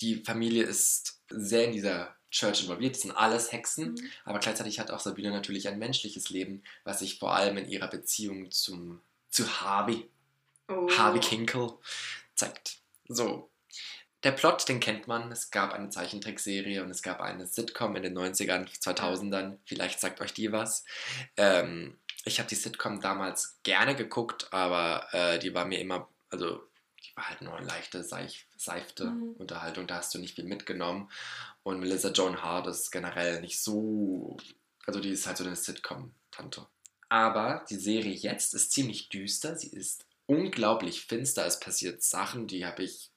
die 0.00 0.16
Familie 0.24 0.64
ist 0.64 1.22
sehr 1.30 1.64
in 1.66 1.72
dieser 1.72 2.14
Church 2.34 2.62
involviert. 2.62 2.94
Das 2.96 3.02
sind 3.02 3.12
alles 3.12 3.52
Hexen, 3.52 3.92
Mhm. 3.94 4.10
aber 4.24 4.40
gleichzeitig 4.40 4.80
hat 4.80 4.90
auch 4.90 5.00
Sabine 5.00 5.30
natürlich 5.30 5.68
ein 5.68 5.78
menschliches 5.78 6.30
Leben, 6.30 6.62
was 6.84 6.98
sich 6.98 7.18
vor 7.18 7.34
allem 7.34 7.56
in 7.56 7.68
ihrer 7.68 7.88
Beziehung 7.88 8.50
zum, 8.50 9.00
zu 9.30 9.60
Harvey, 9.60 10.08
Oh. 10.68 10.88
Harvey 10.96 11.20
Kinkle, 11.20 11.74
zeigt. 12.34 12.78
So, 13.06 13.50
der 14.24 14.32
Plot, 14.32 14.66
den 14.68 14.80
kennt 14.80 15.06
man. 15.06 15.30
Es 15.30 15.50
gab 15.50 15.74
eine 15.74 15.90
Zeichentrickserie 15.90 16.82
und 16.82 16.90
es 16.90 17.02
gab 17.02 17.20
eine 17.20 17.46
Sitcom 17.46 17.94
in 17.96 18.02
den 18.02 18.14
90ern, 18.16 18.66
2000ern. 18.66 19.58
Vielleicht 19.66 20.00
sagt 20.00 20.20
euch 20.22 20.32
die 20.32 20.50
was. 20.52 20.84
Ähm, 21.36 21.98
ich 22.24 22.38
habe 22.38 22.48
die 22.48 22.54
Sitcom 22.54 23.00
damals 23.02 23.58
gerne 23.62 23.94
geguckt, 23.94 24.48
aber 24.52 25.06
äh, 25.12 25.38
die 25.38 25.52
war 25.54 25.66
mir 25.66 25.78
immer, 25.78 26.08
also 26.30 26.62
war 27.14 27.28
halt 27.28 27.42
nur 27.42 27.54
eine 27.56 27.66
leichte, 27.66 28.02
seif, 28.02 28.46
seifte 28.56 29.06
mhm. 29.06 29.34
Unterhaltung. 29.38 29.86
Da 29.86 29.96
hast 29.96 30.14
du 30.14 30.18
nicht 30.18 30.34
viel 30.34 30.44
mitgenommen. 30.44 31.10
Und 31.62 31.80
Melissa 31.80 32.10
Joan 32.10 32.42
Hart 32.42 32.66
ist 32.66 32.90
generell 32.90 33.40
nicht 33.40 33.60
so, 33.60 34.36
also 34.86 35.00
die 35.00 35.10
ist 35.10 35.26
halt 35.26 35.36
so 35.36 35.44
eine 35.44 35.56
Sitcom-Tante. 35.56 36.66
Aber 37.08 37.64
die 37.70 37.76
Serie 37.76 38.12
jetzt 38.12 38.54
ist 38.54 38.72
ziemlich 38.72 39.08
düster. 39.08 39.56
Sie 39.56 39.68
ist 39.68 40.06
unglaublich 40.26 41.06
finster. 41.06 41.46
Es 41.46 41.60
passiert 41.60 42.02
Sachen, 42.02 42.46
die 42.46 42.66
habe 42.66 42.82
ich, 42.82 43.10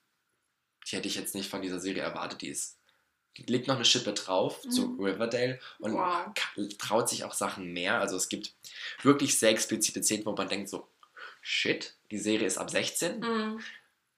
die 0.86 0.96
hätte 0.96 1.08
ich 1.08 1.16
jetzt 1.16 1.34
nicht 1.34 1.50
von 1.50 1.62
dieser 1.62 1.80
Serie 1.80 2.02
erwartet. 2.02 2.42
Die 2.42 2.48
ist, 2.48 2.78
legt 3.36 3.66
noch 3.66 3.74
eine 3.74 3.84
Schippe 3.84 4.12
drauf 4.12 4.64
mhm. 4.64 4.70
zu 4.70 4.96
Riverdale 5.00 5.58
und 5.80 5.94
wow. 5.94 6.32
traut 6.78 7.08
sich 7.08 7.24
auch 7.24 7.34
Sachen 7.34 7.72
mehr. 7.72 8.00
Also 8.00 8.16
es 8.16 8.28
gibt 8.28 8.54
wirklich 9.02 9.38
sehr 9.38 9.50
explizite 9.50 10.02
Szenen, 10.04 10.26
wo 10.26 10.32
man 10.32 10.48
denkt 10.48 10.68
so, 10.68 10.88
shit, 11.40 11.96
die 12.10 12.18
Serie 12.18 12.46
ist 12.46 12.58
ab 12.58 12.70
16. 12.70 13.20
Mhm. 13.20 13.60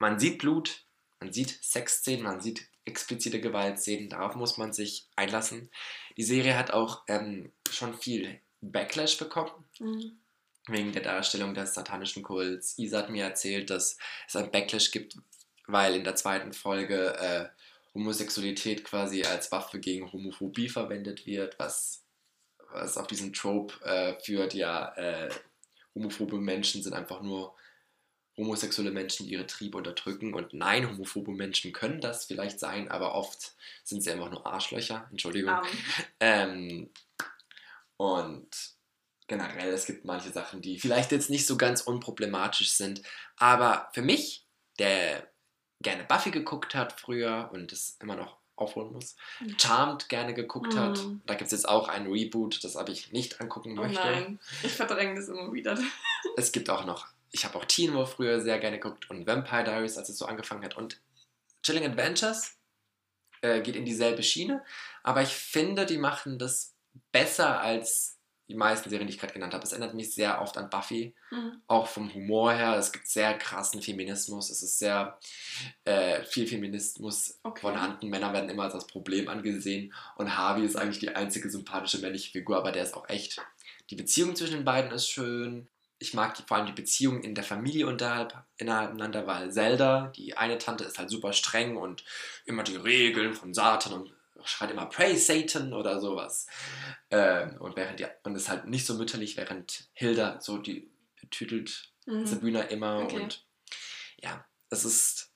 Man 0.01 0.19
sieht 0.19 0.39
Blut, 0.39 0.83
man 1.19 1.31
sieht 1.31 1.63
Sexszenen, 1.63 2.23
man 2.23 2.41
sieht 2.41 2.67
explizite 2.85 3.39
Gewaltszenen. 3.39 4.09
Darauf 4.09 4.33
muss 4.33 4.57
man 4.57 4.73
sich 4.73 5.07
einlassen. 5.15 5.69
Die 6.17 6.23
Serie 6.23 6.57
hat 6.57 6.71
auch 6.71 7.03
ähm, 7.07 7.51
schon 7.69 7.93
viel 7.93 8.41
Backlash 8.61 9.19
bekommen. 9.19 9.51
Mhm 9.79 10.17
wegen 10.67 10.91
der 10.91 11.01
Darstellung 11.01 11.55
des 11.55 11.73
satanischen 11.73 12.21
Kults. 12.21 12.77
Isa 12.77 12.99
hat 12.99 13.09
mir 13.09 13.23
erzählt, 13.23 13.71
dass 13.71 13.97
es 14.27 14.35
ein 14.35 14.51
Backlash 14.51 14.91
gibt, 14.91 15.17
weil 15.65 15.95
in 15.95 16.03
der 16.03 16.15
zweiten 16.15 16.53
Folge 16.53 17.17
äh, 17.17 17.47
Homosexualität 17.95 18.83
quasi 18.83 19.23
als 19.23 19.51
Waffe 19.51 19.79
gegen 19.79 20.13
Homophobie 20.13 20.69
verwendet 20.69 21.25
wird, 21.25 21.57
was, 21.57 22.03
was 22.71 22.95
auf 22.95 23.07
diesen 23.07 23.33
Trope 23.33 23.83
äh, 23.83 24.13
führt, 24.23 24.53
ja, 24.53 24.93
äh, 24.95 25.29
homophobe 25.95 26.37
Menschen 26.37 26.83
sind 26.83 26.93
einfach 26.93 27.21
nur 27.21 27.55
homosexuelle 28.41 28.91
Menschen, 28.91 29.27
ihre 29.27 29.47
Triebe 29.47 29.77
unterdrücken. 29.77 30.33
Und 30.33 30.53
nein, 30.53 30.89
homophobe 30.89 31.31
Menschen 31.31 31.71
können 31.71 32.01
das 32.01 32.25
vielleicht 32.25 32.59
sein, 32.59 32.89
aber 32.89 33.15
oft 33.15 33.53
sind 33.83 34.01
sie 34.01 34.11
einfach 34.11 34.31
nur 34.31 34.45
Arschlöcher. 34.45 35.07
Entschuldigung. 35.11 35.53
Um. 35.53 35.67
Ähm, 36.19 36.89
und 37.97 38.49
generell, 39.27 39.69
es 39.69 39.85
gibt 39.85 40.05
manche 40.05 40.31
Sachen, 40.31 40.61
die 40.61 40.79
vielleicht 40.79 41.11
jetzt 41.11 41.29
nicht 41.29 41.45
so 41.45 41.55
ganz 41.55 41.81
unproblematisch 41.81 42.71
sind, 42.71 43.01
aber 43.37 43.89
für 43.93 44.01
mich, 44.01 44.45
der 44.79 45.27
gerne 45.81 46.03
Buffy 46.03 46.31
geguckt 46.31 46.75
hat 46.75 46.99
früher 46.99 47.49
und 47.53 47.71
es 47.71 47.97
immer 48.01 48.15
noch 48.15 48.37
aufholen 48.55 48.91
muss, 48.91 49.15
mhm. 49.39 49.57
Charmed 49.59 50.09
gerne 50.09 50.33
geguckt 50.33 50.73
mhm. 50.73 50.79
hat. 50.79 50.99
Da 51.25 51.35
gibt 51.35 51.47
es 51.47 51.51
jetzt 51.51 51.69
auch 51.69 51.87
ein 51.87 52.07
Reboot, 52.07 52.63
das 52.63 52.75
habe 52.75 52.91
ich 52.91 53.11
nicht 53.11 53.39
angucken 53.39 53.77
oh 53.77 53.83
möchte. 53.83 53.99
Nein, 53.99 54.39
ich 54.63 54.73
verdränge 54.73 55.15
das 55.15 55.27
immer 55.29 55.53
wieder. 55.53 55.77
es 56.37 56.51
gibt 56.51 56.69
auch 56.69 56.85
noch, 56.85 57.07
ich 57.31 57.45
habe 57.45 57.57
auch 57.57 57.65
Teen 57.65 57.93
Wolf 57.93 58.13
früher 58.13 58.41
sehr 58.41 58.59
gerne 58.59 58.79
geguckt 58.79 59.09
und 59.09 59.25
Vampire 59.25 59.63
Diaries, 59.63 59.97
als 59.97 60.09
es 60.09 60.17
so 60.17 60.25
angefangen 60.25 60.63
hat. 60.63 60.77
Und 60.77 61.01
Chilling 61.63 61.85
Adventures 61.85 62.57
äh, 63.41 63.61
geht 63.61 63.75
in 63.75 63.85
dieselbe 63.85 64.23
Schiene, 64.23 64.63
aber 65.03 65.21
ich 65.21 65.29
finde, 65.29 65.85
die 65.85 65.97
machen 65.97 66.37
das 66.37 66.75
besser 67.11 67.61
als 67.61 68.17
die 68.51 68.57
meisten 68.57 68.89
Serien, 68.89 69.07
die 69.07 69.13
ich 69.13 69.19
gerade 69.19 69.33
genannt 69.33 69.53
habe. 69.53 69.63
Es 69.63 69.71
erinnert 69.71 69.93
mich 69.93 70.13
sehr 70.13 70.41
oft 70.41 70.57
an 70.57 70.69
Buffy, 70.69 71.15
mhm. 71.31 71.61
auch 71.67 71.87
vom 71.87 72.13
Humor 72.13 72.51
her. 72.51 72.75
Es 72.75 72.91
gibt 72.91 73.07
sehr 73.07 73.37
krassen 73.37 73.81
Feminismus. 73.81 74.49
Es 74.49 74.61
ist 74.61 74.77
sehr 74.77 75.17
äh, 75.85 76.23
viel 76.25 76.45
Feminismus 76.47 77.39
okay. 77.43 77.61
vorhanden. 77.61 78.09
Männer 78.09 78.33
werden 78.33 78.49
immer 78.49 78.63
als 78.63 78.73
das 78.73 78.87
Problem 78.87 79.29
angesehen 79.29 79.93
und 80.17 80.37
Harvey 80.37 80.65
ist 80.65 80.75
eigentlich 80.75 80.99
die 80.99 81.15
einzige 81.15 81.49
sympathische 81.49 81.99
männliche 81.99 82.31
Figur, 82.31 82.57
aber 82.57 82.71
der 82.73 82.83
ist 82.83 82.93
auch 82.93 83.07
echt. 83.07 83.41
Die 83.89 83.95
Beziehung 83.95 84.35
zwischen 84.35 84.55
den 84.55 84.65
beiden 84.65 84.91
ist 84.91 85.07
schön. 85.07 85.69
Ich 86.01 86.15
mag 86.15 86.33
die, 86.33 86.41
vor 86.41 86.57
allem 86.57 86.65
die 86.65 86.71
Beziehung 86.71 87.23
in 87.23 87.35
der 87.35 87.43
Familie 87.43 87.85
unterhalb, 87.85 88.43
ineinander, 88.57 89.27
weil 89.27 89.51
Zelda, 89.51 90.11
die 90.15 90.35
eine 90.35 90.57
Tante, 90.57 90.83
ist 90.83 90.97
halt 90.97 91.11
super 91.11 91.31
streng 91.31 91.77
und 91.77 92.03
immer 92.45 92.63
die 92.63 92.75
Regeln 92.75 93.33
von 93.33 93.53
Satan 93.53 93.93
und 93.93 94.13
schreit 94.43 94.71
immer 94.71 94.87
Pray 94.87 95.15
Satan 95.15 95.73
oder 95.73 96.01
sowas. 96.01 96.47
Ähm, 97.11 97.55
und 97.59 97.75
während 97.75 97.99
die, 97.99 98.07
und 98.23 98.35
ist 98.35 98.49
halt 98.49 98.65
nicht 98.65 98.87
so 98.87 98.95
mütterlich, 98.95 99.37
während 99.37 99.89
Hilda 99.93 100.41
so 100.41 100.57
die 100.57 100.89
betütelt 101.19 101.91
mhm. 102.07 102.25
Sabina 102.25 102.61
immer 102.61 103.03
okay. 103.03 103.19
und 103.19 103.45
ja, 104.17 104.43
es 104.71 104.85
ist 104.85 105.31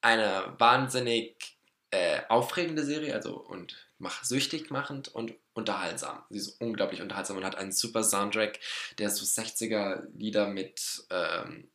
eine 0.00 0.54
wahnsinnig 0.58 1.58
äh, 1.90 2.22
aufregende 2.28 2.84
Serie, 2.84 3.14
also 3.14 3.36
und 3.36 3.88
mach, 3.98 4.22
süchtig 4.22 4.70
machend 4.70 5.08
und 5.08 5.34
unterhaltsam. 5.54 6.22
Sie 6.30 6.38
ist 6.38 6.60
unglaublich 6.60 7.00
unterhaltsam 7.00 7.36
und 7.36 7.44
hat 7.44 7.56
einen 7.56 7.72
super 7.72 8.04
Soundtrack, 8.04 8.60
der 8.98 9.10
so 9.10 9.24
60er 9.24 10.06
Lieder 10.14 10.48
mit 10.48 11.06
ähm, 11.10 11.70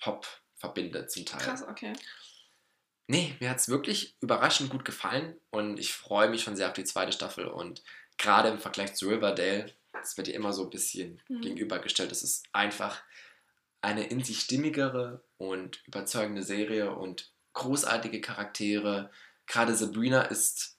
Pop 0.00 0.26
verbindet 0.56 1.10
zum 1.10 1.26
Teil. 1.26 1.40
Krass, 1.40 1.62
okay. 1.68 1.92
Nee, 3.08 3.34
mir 3.40 3.50
hat 3.50 3.58
es 3.58 3.68
wirklich 3.68 4.16
überraschend 4.20 4.70
gut 4.70 4.84
gefallen 4.84 5.38
und 5.50 5.78
ich 5.78 5.92
freue 5.92 6.30
mich 6.30 6.42
schon 6.42 6.56
sehr 6.56 6.68
auf 6.68 6.72
die 6.72 6.84
zweite 6.84 7.12
Staffel 7.12 7.46
und 7.46 7.82
gerade 8.16 8.48
im 8.48 8.58
Vergleich 8.58 8.94
zu 8.94 9.08
Riverdale, 9.08 9.74
das 9.92 10.16
wird 10.16 10.28
ja 10.28 10.34
immer 10.34 10.52
so 10.52 10.64
ein 10.64 10.70
bisschen 10.70 11.20
mhm. 11.28 11.40
gegenübergestellt, 11.40 12.12
es 12.12 12.22
ist 12.22 12.46
einfach 12.52 13.02
eine 13.80 14.06
in 14.06 14.22
sich 14.22 14.40
stimmigere 14.40 15.24
und 15.36 15.82
überzeugende 15.86 16.42
Serie 16.42 16.94
und 16.94 17.32
großartige 17.52 18.20
Charaktere. 18.20 19.10
Gerade 19.46 19.74
Sabrina 19.74 20.22
ist 20.22 20.78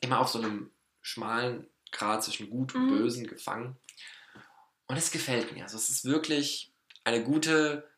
immer 0.00 0.20
auf 0.20 0.28
so 0.28 0.38
einem 0.38 0.70
schmalen 1.00 1.68
Grad 1.92 2.22
zwischen 2.24 2.50
Gut 2.50 2.74
und 2.74 2.86
mhm. 2.86 2.98
Bösen 2.98 3.26
gefangen. 3.26 3.76
Und 4.86 4.96
es 4.96 5.10
gefällt 5.10 5.52
mir. 5.52 5.64
Also 5.64 5.76
es 5.76 5.88
ist 5.88 6.04
wirklich 6.04 6.72
eine 7.04 7.22
gute 7.22 7.90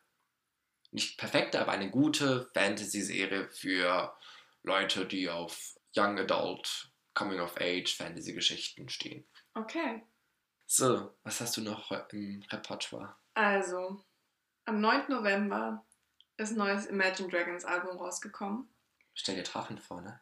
nicht 0.92 1.18
perfekte, 1.18 1.60
aber 1.60 1.72
eine 1.72 1.90
gute 1.90 2.50
Fantasy-Serie 2.54 3.48
für 3.48 4.14
Leute, 4.62 5.06
die 5.06 5.28
auf 5.28 5.74
Young 5.96 6.18
Adult, 6.18 6.92
Coming 7.14 7.40
of 7.40 7.56
Age, 7.58 7.96
Fantasy-Geschichten 7.96 8.88
stehen. 8.88 9.26
Okay. 9.54 10.02
So, 10.66 11.14
was 11.24 11.40
hast 11.40 11.56
du 11.56 11.62
noch 11.62 11.90
im 12.12 12.42
Repertoire? 12.50 13.16
Also, 13.34 14.04
am 14.66 14.80
9. 14.80 15.06
November 15.08 15.84
ist 16.36 16.52
ein 16.52 16.58
neues 16.58 16.86
Imagine 16.86 17.28
Dragons 17.28 17.64
Album 17.64 17.98
rausgekommen. 17.98 18.68
Stell 19.14 19.36
dir 19.36 19.42
Drachen 19.42 19.78
vor, 19.78 20.02
ne? 20.02 20.20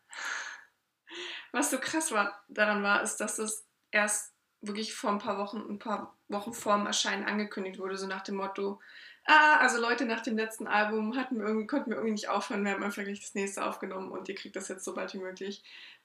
Was 1.53 1.71
so 1.71 1.79
krass 1.79 2.13
war, 2.13 2.43
daran 2.49 2.83
war, 2.83 3.03
ist, 3.03 3.17
dass 3.17 3.37
das 3.37 3.67
erst 3.91 4.33
wirklich 4.61 4.95
vor 4.95 5.11
ein 5.11 5.19
paar 5.19 5.39
Wochen, 5.39 5.59
ein 5.59 5.79
paar 5.79 6.17
Wochen 6.29 6.53
vor 6.53 6.77
dem 6.77 6.87
Erscheinen 6.87 7.25
angekündigt 7.25 7.79
wurde, 7.79 7.97
so 7.97 8.07
nach 8.07 8.23
dem 8.23 8.37
Motto, 8.37 8.81
ah, 9.27 9.57
also 9.59 9.81
Leute, 9.81 10.05
nach 10.05 10.21
dem 10.21 10.37
letzten 10.37 10.67
Album 10.67 11.17
hatten 11.17 11.39
wir 11.39 11.47
irgendwie, 11.47 11.67
konnten 11.67 11.91
wir 11.91 11.97
irgendwie 11.97 12.13
nicht 12.13 12.29
aufhören, 12.29 12.65
wir 12.65 12.73
haben 12.73 12.83
einfach 12.83 13.03
gleich 13.03 13.21
das 13.21 13.35
nächste 13.35 13.65
aufgenommen 13.65 14.11
und 14.11 14.29
ihr 14.29 14.35
kriegt 14.35 14.57
das 14.57 14.69
jetzt 14.69 14.85
so 14.85 14.95
bald 14.95 15.15
wie 15.15 15.19
möglich. 15.19 15.63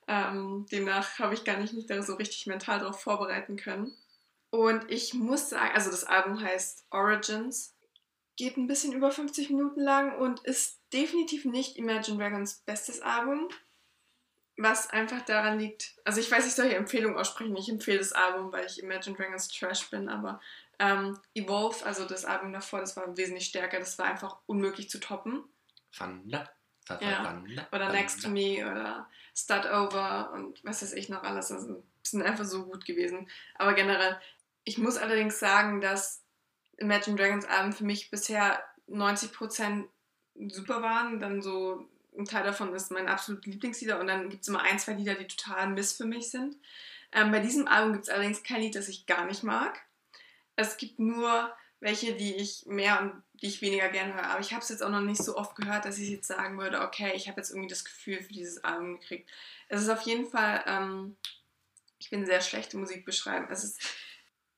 Ähm, 0.08 0.66
demnach 0.72 1.20
habe 1.20 1.34
ich 1.34 1.44
gar 1.44 1.58
nicht 1.58 1.74
mich 1.74 1.88
da 1.88 2.02
so 2.02 2.16
richtig 2.16 2.46
mental 2.48 2.80
darauf 2.80 3.02
vorbereiten 3.02 3.56
können. 3.56 3.96
Und 4.52 4.90
ich 4.90 5.14
muss 5.14 5.50
sagen, 5.50 5.74
also 5.74 5.92
das 5.92 6.04
Album 6.04 6.40
heißt 6.40 6.86
Origins, 6.92 7.75
geht 8.38 8.58
ein 8.58 8.68
bisschen 8.68 8.94
über 8.94 9.12
50 9.12 9.50
Minuten 9.50 9.82
lang 9.82 10.18
und 10.18 10.42
ist 10.42 10.80
definitiv 10.94 11.46
nicht 11.46 11.78
Imagine 11.78 12.18
Dragons 12.18 12.62
bestes 12.66 13.02
Album. 13.02 13.50
Was 14.58 14.90
einfach 14.90 15.22
daran 15.22 15.60
liegt, 15.60 15.96
also 16.06 16.20
ich 16.20 16.32
weiß, 16.32 16.48
ich 16.48 16.54
soll 16.54 16.68
hier 16.68 16.78
Empfehlungen 16.78 17.18
aussprechen, 17.18 17.56
ich 17.58 17.68
empfehle 17.68 17.98
das 17.98 18.14
Album, 18.14 18.54
weil 18.54 18.66
ich 18.66 18.82
Imagine 18.82 19.16
Dragons 19.16 19.50
Trash 19.50 19.90
bin, 19.90 20.08
aber 20.08 20.40
ähm, 20.80 21.20
Evolve, 21.34 21.86
also 21.86 22.06
das 22.06 22.24
Album 22.24 22.54
davor, 22.54 22.80
das 22.80 22.96
war 22.96 23.18
wesentlich 23.18 23.48
stärker, 23.48 23.80
das 23.80 23.98
war 24.00 24.06
einfach 24.06 24.38
unmöglich 24.46 24.90
zu 24.90 25.00
toppen. 25.00 25.44
Thunder. 25.92 26.50
Ja. 27.02 27.44
Oder 27.72 27.92
Next 27.92 28.22
to 28.22 28.30
Me 28.30 28.60
oder 28.60 29.10
Start 29.36 29.66
Over 29.66 30.32
und 30.34 30.64
was 30.64 30.84
weiß 30.84 30.94
ich 30.94 31.10
noch 31.10 31.24
alles. 31.24 31.52
Also, 31.52 31.84
sind 32.04 32.22
einfach 32.22 32.46
so 32.46 32.66
gut 32.66 32.86
gewesen. 32.86 33.28
Aber 33.56 33.74
generell, 33.74 34.20
ich 34.64 34.78
muss 34.78 34.98
allerdings 34.98 35.40
sagen, 35.40 35.82
dass 35.82 36.24
Imagine 36.78 37.16
Dragons 37.16 37.46
Alben 37.46 37.74
für 37.74 37.86
mich 37.86 38.12
bisher 38.12 38.64
90% 38.88 39.86
super 40.50 40.82
waren. 40.82 41.20
Dann 41.20 41.42
so 41.42 41.90
ein 42.18 42.26
Teil 42.26 42.44
davon 42.44 42.74
ist 42.74 42.92
mein 42.92 43.08
absolut 43.08 43.46
Lieblingslieder 43.46 44.00
und 44.00 44.08
dann 44.08 44.30
gibt 44.30 44.44
es 44.44 44.48
immer 44.48 44.62
ein, 44.62 44.80
zwei 44.80 44.94
Lieder, 44.94 45.16
die 45.16 45.28
total 45.28 45.70
Miss 45.70 45.94
für 45.94 46.06
mich 46.06 46.30
sind. 46.30 46.56
Ähm, 47.12 47.32
bei 47.32 47.40
diesem 47.40 47.68
Album 47.68 47.94
gibt 47.94 48.06
es 48.06 48.10
allerdings 48.10 48.44
kein 48.44 48.62
Lied, 48.62 48.76
das 48.76 48.88
ich 48.88 49.06
gar 49.06 49.26
nicht 49.26 49.44
mag. 49.44 49.82
Es 50.56 50.78
gibt 50.78 51.00
nur 51.00 51.54
welche, 51.80 52.16
die 52.16 52.36
ich 52.36 52.66
mehr 52.66 53.02
und 53.02 53.24
die 53.34 53.48
ich 53.48 53.62
weniger 53.62 53.90
gerne 53.90 54.14
höre. 54.14 54.30
Aber 54.30 54.40
ich 54.40 54.54
habe 54.54 54.64
es 54.64 54.70
jetzt 54.70 54.82
auch 54.82 54.90
noch 54.90 55.02
nicht 55.02 55.22
so 55.22 55.38
oft 55.38 55.56
gehört, 55.56 55.86
dass 55.86 56.00
ich 56.00 56.10
jetzt 56.10 56.28
sagen 56.28 56.58
würde, 56.58 56.82
okay, 56.82 57.14
ich 57.16 57.28
habe 57.28 57.40
jetzt 57.40 57.52
irgendwie 57.52 57.70
das 57.70 57.86
Gefühl 57.86 58.22
für 58.22 58.34
dieses 58.34 58.64
Album 58.64 59.00
gekriegt. 59.00 59.30
Es 59.68 59.82
ist 59.82 59.90
auf 59.90 60.02
jeden 60.02 60.26
Fall, 60.26 60.64
ähm, 60.66 61.16
ich 62.00 62.10
bin 62.10 62.26
sehr 62.26 62.42
schlecht 62.42 62.74
im 62.74 62.80
Musik 62.82 63.06
beschreiben. 63.06 63.48
Es 63.50 63.64
ist 63.64 63.82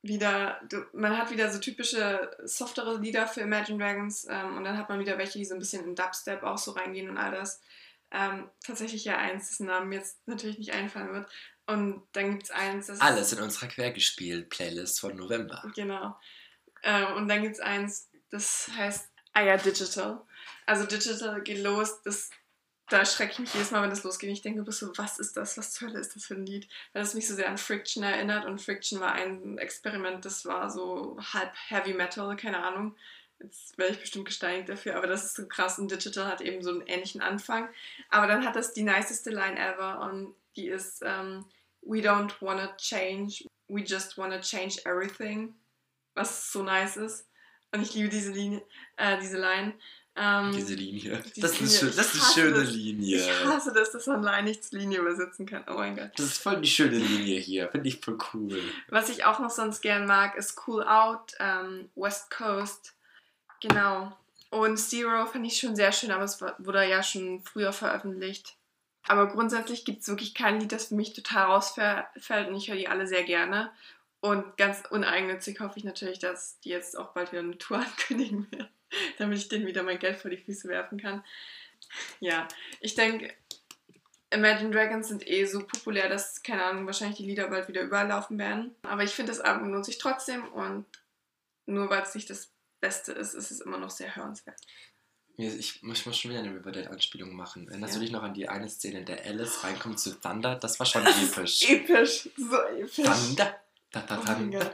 wieder, 0.01 0.61
man 0.93 1.17
hat 1.17 1.31
wieder 1.31 1.51
so 1.51 1.59
typische 1.59 2.31
softere 2.43 2.97
Lieder 2.97 3.27
für 3.27 3.41
Imagine 3.41 3.77
Dragons 3.77 4.25
ähm, 4.29 4.57
und 4.57 4.63
dann 4.63 4.77
hat 4.77 4.89
man 4.89 4.99
wieder 4.99 5.17
welche, 5.17 5.39
die 5.39 5.45
so 5.45 5.55
ein 5.55 5.59
bisschen 5.59 5.83
in 5.85 5.95
Dubstep 5.95 6.43
auch 6.43 6.57
so 6.57 6.71
reingehen 6.71 7.09
und 7.09 7.17
all 7.17 7.31
das. 7.31 7.61
Ähm, 8.11 8.49
tatsächlich 8.65 9.03
ja 9.03 9.17
eins, 9.17 9.49
dessen 9.49 9.67
Namen 9.67 9.91
jetzt 9.91 10.25
natürlich 10.27 10.57
nicht 10.57 10.73
einfallen 10.73 11.11
wird. 11.11 11.29
Und 11.65 12.03
dann 12.13 12.31
gibt 12.31 12.43
es 12.43 12.51
eins, 12.51 12.87
das 12.87 13.01
Alles 13.01 13.33
in 13.33 13.41
unserer 13.41 13.67
Quergespielt-Playlist 13.67 15.01
von 15.01 15.17
November. 15.17 15.61
Genau. 15.75 16.17
Ähm, 16.83 17.13
und 17.15 17.27
dann 17.27 17.41
gibt 17.41 17.55
es 17.55 17.59
eins, 17.59 18.09
das 18.29 18.69
heißt 18.77 19.09
Ah 19.37 19.43
ja, 19.43 19.55
Digital. 19.55 20.19
Also 20.65 20.85
Digital 20.85 21.43
geht 21.43 21.59
los, 21.59 22.01
das 22.01 22.31
da 22.89 22.99
erschrecke 22.99 23.33
ich 23.33 23.39
mich 23.39 23.53
jedes 23.53 23.71
Mal, 23.71 23.83
wenn 23.83 23.89
das 23.89 24.03
losgeht. 24.03 24.29
Ich 24.29 24.41
denke 24.41 24.69
so, 24.71 24.91
was 24.97 25.19
ist 25.19 25.35
das? 25.35 25.57
Was 25.57 25.73
zur 25.73 25.89
Hölle 25.89 25.99
ist 25.99 26.15
das 26.15 26.25
für 26.25 26.35
ein 26.35 26.45
Lied? 26.45 26.67
Weil 26.93 27.03
es 27.03 27.13
mich 27.13 27.27
so 27.27 27.35
sehr 27.35 27.49
an 27.49 27.57
Friction 27.57 28.03
erinnert 28.03 28.45
und 28.45 28.61
Friction 28.61 28.99
war 28.99 29.11
ein 29.13 29.57
Experiment, 29.57 30.23
das 30.23 30.45
war 30.45 30.69
so 30.69 31.17
halb 31.33 31.51
Heavy 31.67 31.93
Metal, 31.93 32.35
keine 32.37 32.63
Ahnung. 32.63 32.95
Jetzt 33.39 33.77
werde 33.77 33.93
ich 33.93 33.99
bestimmt 33.99 34.25
gesteinigt 34.25 34.69
dafür, 34.69 34.95
aber 34.95 35.05
das 35.05 35.25
ist 35.25 35.35
so 35.35 35.47
krass 35.47 35.77
und 35.77 35.91
Digital 35.91 36.27
hat 36.27 36.41
eben 36.41 36.63
so 36.63 36.71
einen 36.71 36.87
ähnlichen 36.87 37.21
Anfang. 37.21 37.69
Aber 38.09 38.25
dann 38.25 38.45
hat 38.45 38.55
das 38.55 38.73
die 38.73 38.83
niceste 38.83 39.29
Line 39.29 39.59
ever 39.59 40.01
und 40.01 40.33
die 40.55 40.67
ist 40.67 41.03
um, 41.03 41.09
ähm, 41.09 41.45
We 41.83 41.99
don't 41.99 42.33
wanna 42.41 42.75
change, 42.77 43.45
we 43.69 43.81
just 43.81 44.17
wanna 44.17 44.39
change 44.41 44.81
everything. 44.85 45.55
Was 46.15 46.51
so 46.51 46.63
nice 46.63 46.97
ist. 46.97 47.27
Und 47.71 47.81
ich 47.81 47.93
liebe 47.93 48.09
diese 48.09 48.31
Linie, 48.31 48.61
äh, 48.97 49.17
diese 49.19 49.37
Line. 49.37 49.73
Ähm, 50.19 50.51
Diese 50.51 50.73
Linie. 50.73 51.23
Diese 51.35 51.41
das, 51.41 51.61
ist 51.61 51.81
Linie. 51.81 51.95
das 51.95 52.15
ist 52.15 52.23
eine 52.23 52.33
schöne 52.33 52.63
das. 52.65 52.73
Linie. 52.73 53.17
Ich 53.17 53.45
hasse 53.45 53.71
das, 53.71 53.91
dass 53.91 54.07
man 54.07 54.21
Linie 54.71 54.99
übersetzen 54.99 55.45
kann. 55.45 55.63
Oh 55.67 55.75
mein 55.75 55.95
Gott. 55.95 56.11
Das 56.17 56.25
ist 56.25 56.37
voll 56.39 56.59
die 56.59 56.67
schöne 56.67 56.97
Linie 56.97 57.39
hier. 57.39 57.69
Finde 57.69 57.87
ich 57.87 57.99
voll 57.99 58.17
cool. 58.33 58.59
Was 58.89 59.09
ich 59.09 59.25
auch 59.25 59.39
noch 59.39 59.51
sonst 59.51 59.81
gern 59.81 60.07
mag, 60.07 60.35
ist 60.35 60.59
Cool 60.65 60.83
Out, 60.83 61.33
ähm, 61.39 61.89
West 61.95 62.31
Coast. 62.31 62.95
Genau. 63.61 64.17
Und 64.49 64.77
Zero 64.77 65.25
finde 65.27 65.49
ich 65.49 65.59
schon 65.59 65.75
sehr 65.75 65.91
schön, 65.91 66.11
aber 66.11 66.23
es 66.23 66.41
wurde 66.57 66.87
ja 66.87 67.03
schon 67.03 67.41
früher 67.43 67.71
veröffentlicht. 67.71 68.55
Aber 69.07 69.27
grundsätzlich 69.27 69.85
gibt 69.85 70.01
es 70.01 70.07
wirklich 70.07 70.33
kein 70.33 70.59
Lied, 70.59 70.71
das 70.71 70.87
für 70.87 70.95
mich 70.95 71.13
total 71.13 71.45
rausfällt 71.45 72.47
und 72.47 72.55
ich 72.55 72.69
höre 72.69 72.75
die 72.75 72.87
alle 72.87 73.07
sehr 73.07 73.23
gerne. 73.23 73.71
Und 74.19 74.57
ganz 74.57 74.83
uneigennützig 74.89 75.59
hoffe 75.59 75.77
ich 75.77 75.83
natürlich, 75.83 76.19
dass 76.19 76.59
die 76.61 76.69
jetzt 76.69 76.97
auch 76.97 77.13
bald 77.13 77.31
wieder 77.31 77.41
eine 77.41 77.57
Tour 77.57 77.77
ankündigen 77.85 78.51
werden. 78.51 78.67
damit 79.17 79.37
ich 79.37 79.49
denen 79.49 79.67
wieder 79.67 79.83
mein 79.83 79.99
Geld 79.99 80.17
vor 80.17 80.31
die 80.31 80.37
Füße 80.37 80.67
werfen 80.67 80.99
kann. 80.99 81.23
Ja, 82.19 82.47
ich 82.79 82.95
denke, 82.95 83.33
Imagine 84.29 84.71
Dragons 84.71 85.07
sind 85.07 85.25
eh 85.25 85.45
so 85.45 85.65
populär, 85.65 86.09
dass, 86.09 86.43
keine 86.43 86.63
Ahnung, 86.63 86.85
wahrscheinlich 86.85 87.17
die 87.17 87.25
Lieder 87.25 87.47
bald 87.47 87.67
wieder 87.69 87.81
überall 87.81 88.07
laufen 88.07 88.37
werden. 88.37 88.75
Aber 88.83 89.03
ich 89.03 89.11
finde, 89.11 89.31
das 89.31 89.39
Album 89.39 89.71
lohnt 89.71 89.85
sich 89.85 89.99
trotzdem 89.99 90.45
und 90.49 90.85
nur 91.65 91.89
weil 91.89 92.01
es 92.01 92.13
nicht 92.13 92.29
das 92.29 92.49
Beste 92.81 93.13
ist, 93.13 93.33
ist 93.33 93.51
es 93.51 93.61
immer 93.61 93.77
noch 93.77 93.89
sehr 93.89 94.15
hörenswert. 94.15 94.59
Ich 95.37 95.83
muss, 95.83 95.99
schon 95.99 96.31
wieder 96.31 96.39
eine 96.39 96.55
Riverdale-Anspielung 96.55 97.35
machen. 97.35 97.67
Erinnerst 97.69 97.93
ja. 97.93 97.99
du 97.99 98.05
dich 98.05 98.11
noch 98.11 98.23
an 98.23 98.33
die 98.33 98.49
eine 98.49 98.67
Szene, 98.67 98.99
in 98.99 99.05
der 99.05 99.23
Alice 99.23 99.63
reinkommt 99.63 99.99
zu 99.99 100.19
Thunder? 100.19 100.55
Das 100.55 100.79
war 100.79 100.87
schon 100.87 101.05
episch. 101.05 101.69
episch, 101.69 102.29
so 102.35 102.59
episch. 102.63 103.05
Thunder, 103.05 103.59
da, 103.91 104.01
da, 104.01 104.17
Thunder. 104.17 104.73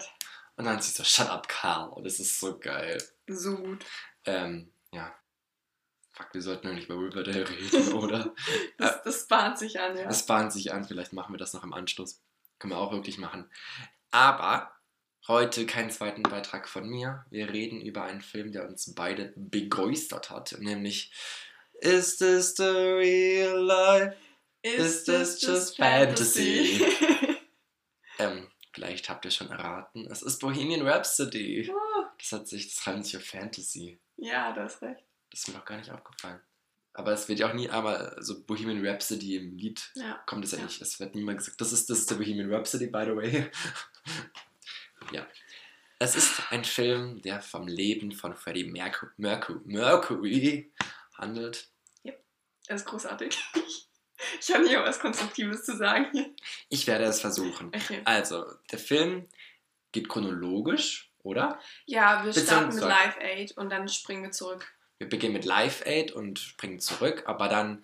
Und 0.55 0.65
dann 0.65 0.81
sie 0.81 0.91
so, 0.91 1.03
shut 1.03 1.29
up, 1.29 1.47
Carl. 1.47 1.89
Und 1.89 2.05
es 2.05 2.19
ist 2.19 2.39
so 2.39 2.59
geil. 2.59 3.01
So 3.27 3.57
gut. 3.57 3.85
Ähm, 4.25 4.71
ja. 4.91 5.13
Fuck, 6.11 6.33
wir 6.33 6.41
sollten 6.41 6.67
eigentlich 6.67 6.85
über 6.85 6.99
Riverdale 6.99 7.49
reden, 7.49 7.93
oder? 7.93 8.33
das, 8.77 9.01
das 9.03 9.27
bahnt 9.27 9.57
sich 9.57 9.79
an, 9.79 9.97
ja. 9.97 10.05
Das 10.05 10.25
bahnt 10.25 10.53
sich 10.53 10.71
an, 10.71 10.85
vielleicht 10.85 11.13
machen 11.13 11.33
wir 11.33 11.39
das 11.39 11.53
noch 11.53 11.63
im 11.63 11.73
Anschluss. 11.73 12.21
Können 12.59 12.73
wir 12.73 12.77
auch 12.77 12.91
wirklich 12.91 13.17
machen. 13.17 13.49
Aber 14.11 14.71
heute 15.27 15.65
keinen 15.65 15.89
zweiten 15.89 16.21
Beitrag 16.21 16.69
von 16.69 16.87
mir. 16.87 17.25
Wir 17.31 17.51
reden 17.51 17.81
über 17.81 18.03
einen 18.03 18.21
Film, 18.21 18.51
der 18.51 18.67
uns 18.67 18.93
beide 18.93 19.33
begeistert 19.35 20.29
hat, 20.29 20.55
nämlich 20.59 21.11
Is 21.81 22.17
this 22.17 22.55
the 22.55 22.63
real 22.63 23.59
life? 23.65 24.15
Is, 24.61 24.79
Is 24.79 25.03
this 25.05 25.41
just 25.41 25.77
fantasy? 25.77 26.77
fantasy? 26.79 27.37
ähm, 28.19 28.47
Vielleicht 28.73 29.07
habt 29.07 29.23
ihr 29.23 29.31
schon 29.31 29.51
erraten. 29.51 30.07
Es 30.09 30.23
ist 30.23 30.39
Bohemian 30.39 30.87
Rhapsody. 30.87 31.71
Oh. 31.71 32.05
Das 32.17 32.31
hat 32.31 32.47
sich, 32.47 32.73
das 32.73 32.87
reimt 32.87 33.05
sich 33.05 33.17
auf 33.17 33.23
Fantasy. 33.23 33.99
Ja, 34.17 34.51
du 34.51 34.61
hast 34.61 34.81
recht. 34.81 35.03
Das 35.29 35.41
ist 35.41 35.47
mir 35.47 35.55
noch 35.55 35.65
gar 35.65 35.77
nicht 35.77 35.91
aufgefallen. 35.91 36.39
Aber 36.93 37.11
es 37.11 37.27
wird 37.27 37.39
ja 37.39 37.49
auch 37.49 37.53
nie 37.53 37.69
aber 37.69 38.21
so 38.21 38.43
Bohemian 38.43 38.85
Rhapsody 38.85 39.35
im 39.35 39.57
Lied 39.57 39.91
ja. 39.95 40.21
kommt 40.25 40.45
es 40.45 40.51
ja, 40.51 40.59
ja, 40.59 40.65
nicht. 40.65 40.81
Es 40.81 40.99
wird 40.99 41.15
niemand 41.15 41.39
gesagt, 41.39 41.61
das 41.61 41.71
ist, 41.71 41.89
das 41.89 41.99
ist 41.99 42.11
der 42.11 42.15
Bohemian 42.15 42.51
Rhapsody, 42.51 42.87
by 42.87 43.03
the 43.05 43.15
way. 43.15 43.51
ja. 45.11 45.27
Es 45.99 46.15
ist 46.15 46.51
ein 46.51 46.65
Film, 46.65 47.21
der 47.21 47.41
vom 47.41 47.67
Leben 47.67 48.11
von 48.11 48.35
Freddie 48.35 48.65
Mercury, 48.65 49.11
Mercury, 49.17 49.59
Mercury 49.65 50.73
handelt. 51.17 51.69
Ja, 52.03 52.13
er 52.67 52.75
ist 52.75 52.85
großartig. 52.85 53.37
Ich 54.39 54.53
habe 54.53 54.63
nicht 54.63 54.75
was 54.75 54.99
Konstruktives 54.99 55.65
zu 55.65 55.77
sagen. 55.77 56.35
Ich 56.69 56.87
werde 56.87 57.05
es 57.05 57.21
versuchen. 57.21 57.67
Okay. 57.67 58.01
Also, 58.05 58.45
der 58.71 58.79
Film 58.79 59.27
geht 59.91 60.09
chronologisch, 60.09 61.11
oder? 61.23 61.59
Ja, 61.85 62.25
wir 62.25 62.33
starten 62.33 62.75
mit 62.75 62.83
Live 62.83 63.17
Aid 63.19 63.51
und 63.57 63.69
dann 63.69 63.87
springen 63.87 64.23
wir 64.23 64.31
zurück. 64.31 64.73
Wir 64.97 65.09
beginnen 65.09 65.33
mit 65.33 65.45
Live 65.45 65.85
Aid 65.85 66.11
und 66.11 66.39
springen 66.39 66.79
zurück, 66.79 67.23
aber 67.25 67.47
dann 67.47 67.83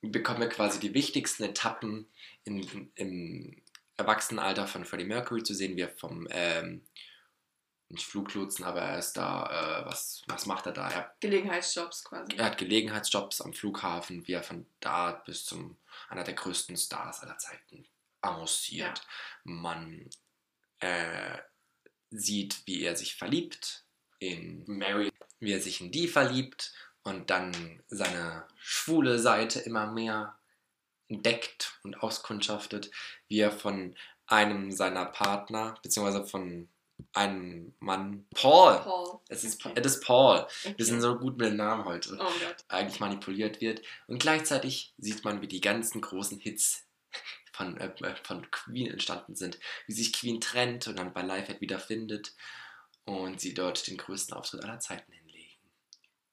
bekommen 0.00 0.40
wir 0.40 0.48
quasi 0.48 0.80
die 0.80 0.94
wichtigsten 0.94 1.44
Etappen 1.44 2.08
in, 2.44 2.90
im 2.96 3.62
Erwachsenenalter 3.96 4.66
von 4.66 4.84
Freddie 4.84 5.04
Mercury 5.04 5.42
zu 5.42 5.54
sehen, 5.54 5.76
wie 5.76 5.82
er 5.82 5.88
vom 5.88 6.26
ähm, 6.30 6.82
nicht 7.92 8.06
Fluglotsen, 8.06 8.64
aber 8.64 8.80
er 8.80 8.98
ist 8.98 9.12
da, 9.14 9.82
äh, 9.82 9.86
was, 9.86 10.22
was 10.26 10.46
macht 10.46 10.66
er 10.66 10.72
da? 10.72 10.90
Er, 10.90 11.14
Gelegenheitsjobs 11.20 12.04
quasi. 12.04 12.36
Er 12.36 12.46
hat 12.46 12.58
Gelegenheitsjobs 12.58 13.40
am 13.40 13.52
Flughafen, 13.52 14.26
wie 14.26 14.32
er 14.32 14.42
von 14.42 14.66
da 14.80 15.12
bis 15.12 15.44
zum 15.44 15.76
einer 16.08 16.24
der 16.24 16.34
größten 16.34 16.76
Stars 16.76 17.22
aller 17.22 17.38
Zeiten 17.38 17.86
avanciert. 18.22 18.98
Ja. 18.98 19.04
Man 19.44 20.10
äh, 20.80 21.38
sieht, 22.10 22.66
wie 22.66 22.82
er 22.82 22.96
sich 22.96 23.16
verliebt 23.16 23.84
in 24.18 24.64
Mary, 24.66 25.10
wie 25.38 25.52
er 25.52 25.60
sich 25.60 25.80
in 25.80 25.92
die 25.92 26.08
verliebt 26.08 26.72
und 27.02 27.30
dann 27.30 27.82
seine 27.88 28.46
schwule 28.56 29.18
Seite 29.18 29.60
immer 29.60 29.86
mehr 29.86 30.38
entdeckt 31.08 31.78
und 31.82 32.02
auskundschaftet, 32.02 32.90
wie 33.28 33.40
er 33.40 33.52
von 33.52 33.96
einem 34.26 34.70
seiner 34.70 35.04
Partner, 35.04 35.74
beziehungsweise 35.82 36.26
von 36.26 36.68
ein 37.12 37.74
Mann. 37.80 38.26
Paul. 38.34 38.78
Paul. 38.80 39.20
Es 39.28 39.44
ist, 39.44 39.64
okay. 39.64 39.74
es 39.78 39.86
ist 39.86 40.04
Paul. 40.04 40.38
Okay. 40.38 40.74
Wir 40.76 40.84
sind 40.84 41.00
so 41.00 41.18
gut 41.18 41.36
mit 41.38 41.48
dem 41.48 41.56
Namen 41.56 41.84
heute. 41.84 42.14
Oh 42.14 42.24
Gott. 42.24 42.56
Eigentlich 42.68 43.00
manipuliert 43.00 43.60
wird. 43.60 43.82
Und 44.06 44.20
gleichzeitig 44.20 44.94
sieht 44.98 45.24
man, 45.24 45.40
wie 45.40 45.48
die 45.48 45.60
ganzen 45.60 46.00
großen 46.00 46.38
Hits 46.38 46.86
von, 47.52 47.76
äh, 47.78 47.92
von 48.22 48.50
Queen 48.50 48.90
entstanden 48.90 49.34
sind. 49.34 49.58
Wie 49.86 49.92
sich 49.92 50.12
Queen 50.12 50.40
trennt 50.40 50.86
und 50.88 50.98
dann 50.98 51.12
bei 51.12 51.22
Live 51.22 51.60
wieder 51.60 51.78
findet. 51.78 52.34
Und 53.04 53.40
sie 53.40 53.54
dort 53.54 53.86
den 53.86 53.96
größten 53.96 54.36
Auftritt 54.36 54.64
aller 54.64 54.78
Zeiten 54.78 55.12
hinlegen. 55.12 55.48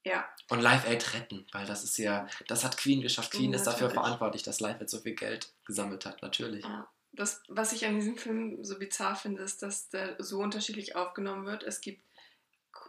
Ja. 0.06 0.28
Und 0.50 0.62
Live 0.62 0.88
Aid 0.88 1.14
retten, 1.14 1.46
weil 1.52 1.66
das 1.66 1.84
ist 1.84 1.98
ja, 1.98 2.28
das 2.48 2.64
hat 2.64 2.78
Queen 2.78 3.02
geschafft. 3.02 3.32
Queen 3.32 3.52
oh, 3.52 3.56
ist 3.56 3.66
dafür 3.66 3.90
verantwortlich, 3.90 4.44
dass 4.44 4.60
Live 4.60 4.80
Aid 4.80 4.90
so 4.90 5.00
viel 5.00 5.16
Geld 5.16 5.52
gesammelt 5.66 6.06
hat, 6.06 6.22
natürlich. 6.22 6.64
Ja 6.64 6.90
das, 7.12 7.42
was 7.48 7.74
ich 7.74 7.86
an 7.86 7.96
diesem 7.96 8.18
Film 8.18 8.64
so 8.64 8.78
bizarr 8.78 9.16
finde, 9.16 9.42
ist, 9.42 9.62
dass 9.62 9.90
der 9.90 10.16
so 10.20 10.40
unterschiedlich 10.40 10.96
aufgenommen 10.96 11.46
wird. 11.46 11.64
Es 11.64 11.82
gibt 11.82 12.02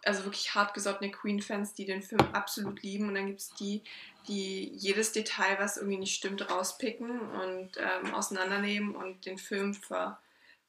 also 0.05 0.25
wirklich 0.25 0.55
hartgesottene 0.55 1.11
Queen-Fans, 1.11 1.75
die 1.75 1.85
den 1.85 2.03
Film 2.03 2.21
absolut 2.33 2.83
lieben. 2.83 3.09
Und 3.09 3.15
dann 3.15 3.27
gibt 3.27 3.41
es 3.41 3.55
die, 3.55 3.83
die 4.29 4.71
jedes 4.75 5.13
Detail, 5.13 5.59
was 5.59 5.77
irgendwie 5.77 5.99
nicht 5.99 6.15
stimmt, 6.15 6.51
rauspicken 6.51 7.21
und 7.21 7.71
ähm, 7.79 8.15
auseinandernehmen 8.15 8.95
und 8.95 9.27
den 9.27 9.39
Film 9.39 9.75
ver, 9.75 10.21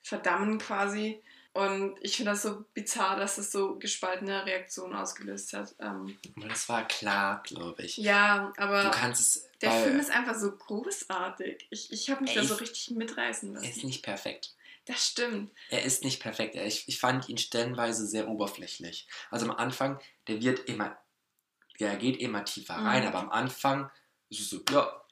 verdammen 0.02 0.58
quasi. 0.58 1.22
Und 1.54 1.98
ich 2.02 2.16
finde 2.16 2.32
das 2.32 2.44
so 2.44 2.64
bizarr, 2.74 3.18
dass 3.18 3.38
es 3.38 3.52
so 3.52 3.78
gespaltene 3.78 4.46
Reaktionen 4.46 4.94
ausgelöst 4.96 5.52
hat. 5.52 5.76
Ähm, 5.80 6.18
das 6.50 6.70
war 6.70 6.88
klar, 6.88 7.44
glaube 7.46 7.84
ich. 7.84 7.98
Ja, 7.98 8.54
aber. 8.58 8.84
Du 8.84 8.92
kannst 8.92 9.22
es 9.22 9.52
der 9.62 9.72
Film 9.84 10.00
ist 10.00 10.12
einfach 10.12 10.36
so 10.36 10.52
großartig. 10.56 11.68
Ich, 11.70 11.92
ich 11.92 12.10
habe 12.10 12.24
mich 12.24 12.34
da 12.34 12.44
so 12.44 12.56
richtig 12.56 12.92
mitreißen 12.92 13.54
lassen. 13.54 13.66
Er 13.66 13.70
ist 13.70 13.84
nicht 13.84 14.02
perfekt. 14.02 14.56
Das 14.86 15.06
stimmt. 15.06 15.52
Er 15.70 15.84
ist 15.84 16.04
nicht 16.04 16.22
perfekt. 16.22 16.56
Ich, 16.56 16.88
ich 16.88 17.00
fand 17.00 17.30
ihn 17.30 17.38
stellenweise 17.38 18.08
sehr 18.08 18.28
oberflächlich. 18.28 19.08
Also 19.30 19.46
am 19.46 19.56
Anfang, 19.56 20.00
der 20.28 20.42
wird 20.42 20.68
immer, 20.68 20.98
der 21.80 21.96
geht 21.98 22.18
immer 22.18 22.44
tiefer 22.46 22.76
rein, 22.76 23.04
mhm. 23.04 23.08
aber 23.10 23.20
am 23.20 23.30
Anfang 23.30 23.92
ist 24.30 24.40
es 24.40 24.50
so, 24.50 24.62
ja, 24.72 25.06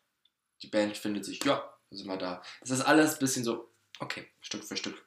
die 0.63 0.67
Band 0.67 0.97
findet 0.97 1.25
sich, 1.25 1.43
ja, 1.43 1.71
sind 1.91 2.07
wir 2.07 2.17
da. 2.17 2.41
Es 2.61 2.71
ist 2.71 2.81
alles 2.81 3.13
ein 3.13 3.19
bisschen 3.19 3.43
so, 3.43 3.71
okay, 3.99 4.27
Stück 4.41 4.63
für 4.63 4.77
Stück. 4.77 5.05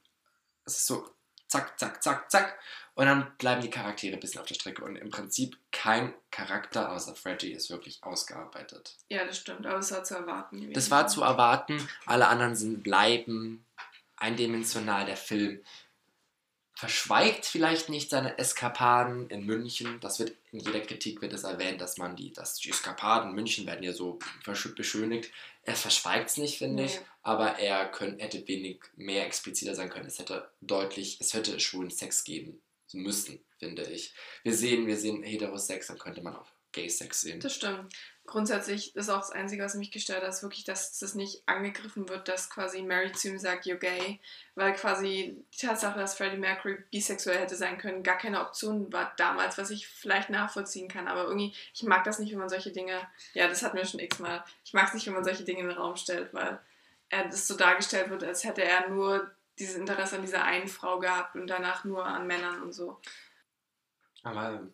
Es 0.65 0.79
ist 0.79 0.87
so, 0.87 1.11
zack, 1.53 1.79
zack, 1.79 2.03
zack, 2.03 2.31
zack. 2.31 2.59
Und 2.95 3.07
dann 3.07 3.33
bleiben 3.39 3.63
die 3.63 3.71
Charaktere 3.71 4.15
ein 4.15 4.21
bisschen 4.21 4.41
auf 4.41 4.47
der 4.47 4.55
Strecke. 4.55 4.85
Und 4.85 4.97
im 4.97 5.11
Prinzip 5.11 5.57
kein 5.71 6.13
Charakter 6.31 6.93
außer 6.93 7.15
Freddy 7.15 7.53
ist 7.53 7.71
wirklich 7.71 8.03
ausgearbeitet. 8.03 8.97
Ja, 9.09 9.25
das 9.25 9.39
stimmt, 9.39 9.67
aber 9.67 9.79
es 9.79 9.93
war 9.93 10.05
zu 10.05 10.15
erwarten. 10.15 10.57
Gewesen. 10.57 10.75
Das 10.75 10.91
war 10.91 11.07
zu 11.07 11.23
erwarten. 11.23 11.89
Alle 12.07 12.29
anderen 12.29 12.55
sind 12.55 12.83
bleiben 12.83 13.65
eindimensional. 14.17 15.07
Der 15.07 15.17
Film 15.17 15.63
verschweigt 16.83 17.47
vielleicht 17.47 17.91
nicht 17.91 18.11
seine 18.11 18.39
Eskapaden 18.39 19.31
in 19.31 19.47
München. 19.47 20.01
Das 20.01 20.19
wird 20.19 20.33
in 20.51 20.59
jeder 20.59 20.81
Kritik 20.81 21.23
wird 21.23 21.33
es 21.33 21.45
erwähnt, 21.45 21.81
dass 21.81 21.97
man 21.97 22.17
die, 22.17 22.33
dass 22.33 22.57
die 22.57 22.71
Eskapaden 22.71 23.31
in 23.31 23.37
München 23.37 23.67
werden 23.67 23.85
ja 23.85 23.93
so 23.93 24.19
beschönigt. 24.75 25.31
Er 25.63 25.77
verschweigt 25.77 26.31
es 26.31 26.39
nicht, 26.39 26.59
finde 26.59 26.83
nee. 26.83 26.89
ich, 26.89 26.99
aber 27.23 27.61
er 27.61 27.89
können, 27.89 28.19
hätte 28.19 28.49
wenig 28.49 28.81
mehr 28.97 29.25
expliziter 29.25 29.77
sein 29.77 29.91
können. 29.91 30.07
Es 30.07 30.19
hätte 30.19 30.51
deutlich, 30.61 31.19
es 31.21 31.35
hätte 31.35 31.61
schwulen 31.61 31.93
Sex 31.93 32.25
geben 32.25 32.61
müssen, 32.93 33.39
finde 33.61 33.85
ich. 33.85 34.13
Wir 34.43 34.53
sehen, 34.53 34.89
wir 34.89 34.97
sehen 34.97 35.23
Heterosex, 35.23 35.87
dann 35.87 36.01
könnte 36.01 36.21
man 36.21 36.35
auch 36.35 36.51
Gay-Sex 36.73 37.21
sehen. 37.21 37.41
Das 37.41 37.55
stimmt 37.55 37.93
grundsätzlich 38.27 38.95
ist 38.95 39.09
auch 39.11 39.19
das 39.19 39.31
Einzige, 39.31 39.65
was 39.65 39.75
mich 39.75 39.91
gestört 39.91 40.23
hat, 40.23 40.29
ist 40.29 40.43
wirklich, 40.43 40.65
dass 40.65 40.99
das 40.99 41.15
nicht 41.15 41.43
angegriffen 41.47 42.09
wird, 42.09 42.29
dass 42.29 42.51
quasi 42.51 42.83
Mary 42.83 43.13
zu 43.13 43.29
ihm 43.29 43.39
sagt, 43.39 43.67
you're 43.67 43.77
gay, 43.77 44.21
weil 44.55 44.73
quasi 44.75 45.37
die 45.53 45.67
Tatsache, 45.67 45.99
dass 45.99 46.17
Freddie 46.17 46.37
Mercury 46.37 46.79
bisexuell 46.91 47.39
hätte 47.39 47.57
sein 47.57 47.79
können, 47.79 48.03
gar 48.03 48.19
keine 48.19 48.41
Option 48.41 48.93
war 48.93 49.13
damals, 49.17 49.59
was 49.59 49.71
ich 49.71 49.89
vielleicht 49.89 50.31
nachvollziehen 50.31 50.89
kann, 50.89 51.09
aber 51.09 51.25
irgendwie, 51.25 51.55
ich 51.75 51.83
mag 51.83 52.05
das 52.05 52.19
nicht, 52.19 52.33
wenn 52.33 52.39
man 52.39 52.49
solche 52.49 52.73
Dinge, 52.73 53.01
ja, 53.35 53.49
das 53.49 53.63
hatten 53.63 53.77
wir 53.77 53.85
schon 53.85 54.01
x-mal, 54.01 54.45
ich 54.65 54.73
mag 54.73 54.89
es 54.89 54.95
nicht, 54.95 55.07
wenn 55.07 55.15
man 55.15 55.25
solche 55.25 55.45
Dinge 55.45 55.61
in 55.61 55.69
den 55.69 55.77
Raum 55.77 55.97
stellt, 55.97 56.33
weil 56.33 56.61
er 57.09 57.25
das 57.25 57.47
so 57.47 57.57
dargestellt 57.57 58.11
wird, 58.11 58.25
als 58.25 58.45
hätte 58.45 58.63
er 58.63 58.89
nur 58.89 59.31
dieses 59.59 59.77
Interesse 59.77 60.17
an 60.17 60.23
dieser 60.23 60.45
einen 60.45 60.69
Frau 60.69 60.99
gehabt 60.99 61.35
und 61.35 61.47
danach 61.47 61.85
nur 61.85 62.07
an 62.07 62.27
Männern 62.27 62.63
und 62.63 62.73
so. 62.73 62.99
Aber 64.23 64.67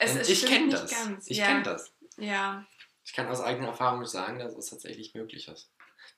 ich 0.00 0.46
kenne 0.46 0.70
das. 0.70 0.90
Ganz. 0.90 1.28
Ich 1.28 1.38
ja. 1.38 1.46
kenne 1.46 1.62
das. 1.62 1.92
Ja. 2.16 2.64
Ich 3.04 3.12
kann 3.12 3.28
aus 3.28 3.40
eigener 3.40 3.68
Erfahrung 3.68 4.04
sagen, 4.06 4.38
dass 4.38 4.54
es 4.54 4.70
tatsächlich 4.70 5.14
möglich 5.14 5.48
ist. 5.48 5.70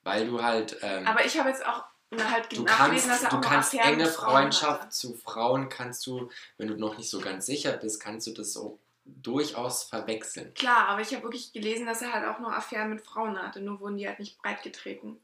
Weil 0.02 0.26
du 0.26 0.42
halt. 0.42 0.78
Ähm, 0.82 1.06
aber 1.06 1.24
ich 1.24 1.38
habe 1.38 1.48
jetzt 1.48 1.64
auch 1.66 1.84
halt 2.12 2.56
du 2.56 2.64
kannst, 2.64 3.08
dass 3.08 3.22
er 3.22 3.30
du 3.30 3.40
kannst 3.40 3.74
enge 3.74 4.06
Freundschaft 4.06 4.82
hatte. 4.82 4.90
zu 4.90 5.14
Frauen 5.14 5.68
kannst 5.68 6.06
du, 6.06 6.30
wenn 6.58 6.68
du 6.68 6.76
noch 6.76 6.96
nicht 6.96 7.10
so 7.10 7.20
ganz 7.20 7.46
sicher 7.46 7.72
bist, 7.72 8.00
kannst 8.00 8.26
du 8.26 8.32
das 8.32 8.52
so 8.52 8.78
durchaus 9.04 9.84
verwechseln. 9.84 10.52
Klar, 10.54 10.88
aber 10.88 11.00
ich 11.00 11.12
habe 11.12 11.24
wirklich 11.24 11.52
gelesen, 11.52 11.86
dass 11.86 12.02
er 12.02 12.12
halt 12.12 12.26
auch 12.26 12.40
noch 12.40 12.52
Affären 12.52 12.90
mit 12.90 13.02
Frauen 13.02 13.40
hatte, 13.40 13.60
nur 13.60 13.80
wurden 13.80 13.96
die 13.96 14.06
halt 14.06 14.18
nicht 14.18 14.38
breitgetreten. 14.38 15.20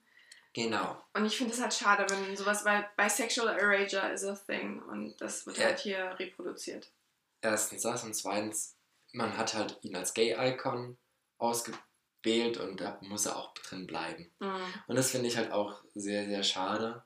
Genau. 0.55 1.03
Und 1.15 1.25
ich 1.25 1.37
finde 1.37 1.55
es 1.55 1.61
halt 1.61 1.73
schade, 1.73 2.07
wenn 2.09 2.37
sowas, 2.37 2.65
weil 2.65 2.89
bisexual 2.97 3.57
erasure 3.57 4.13
is 4.13 4.25
a 4.25 4.35
thing 4.35 4.83
und 4.83 5.21
das 5.21 5.47
wird 5.47 5.59
ja. 5.59 5.67
halt 5.67 5.79
hier 5.79 6.15
reproduziert. 6.19 6.91
Erstens 7.43 7.83
das 7.83 8.05
und 8.05 8.15
zweitens, 8.15 8.77
man 9.13 9.37
hat 9.37 9.55
halt 9.55 9.79
ihn 9.83 9.97
als 9.97 10.15
Gay-Icon 10.15 10.97
ausgewählt 11.39 12.57
und 12.59 12.81
da 12.81 12.99
muss 13.03 13.27
er 13.27 13.37
auch 13.37 13.53
drin 13.55 13.87
bleiben. 13.87 14.31
Mhm. 14.39 14.75
Und 14.87 14.97
das 14.97 15.11
finde 15.11 15.29
ich 15.29 15.37
halt 15.37 15.53
auch 15.53 15.83
sehr, 15.95 16.27
sehr 16.27 16.45
schade. 16.45 17.05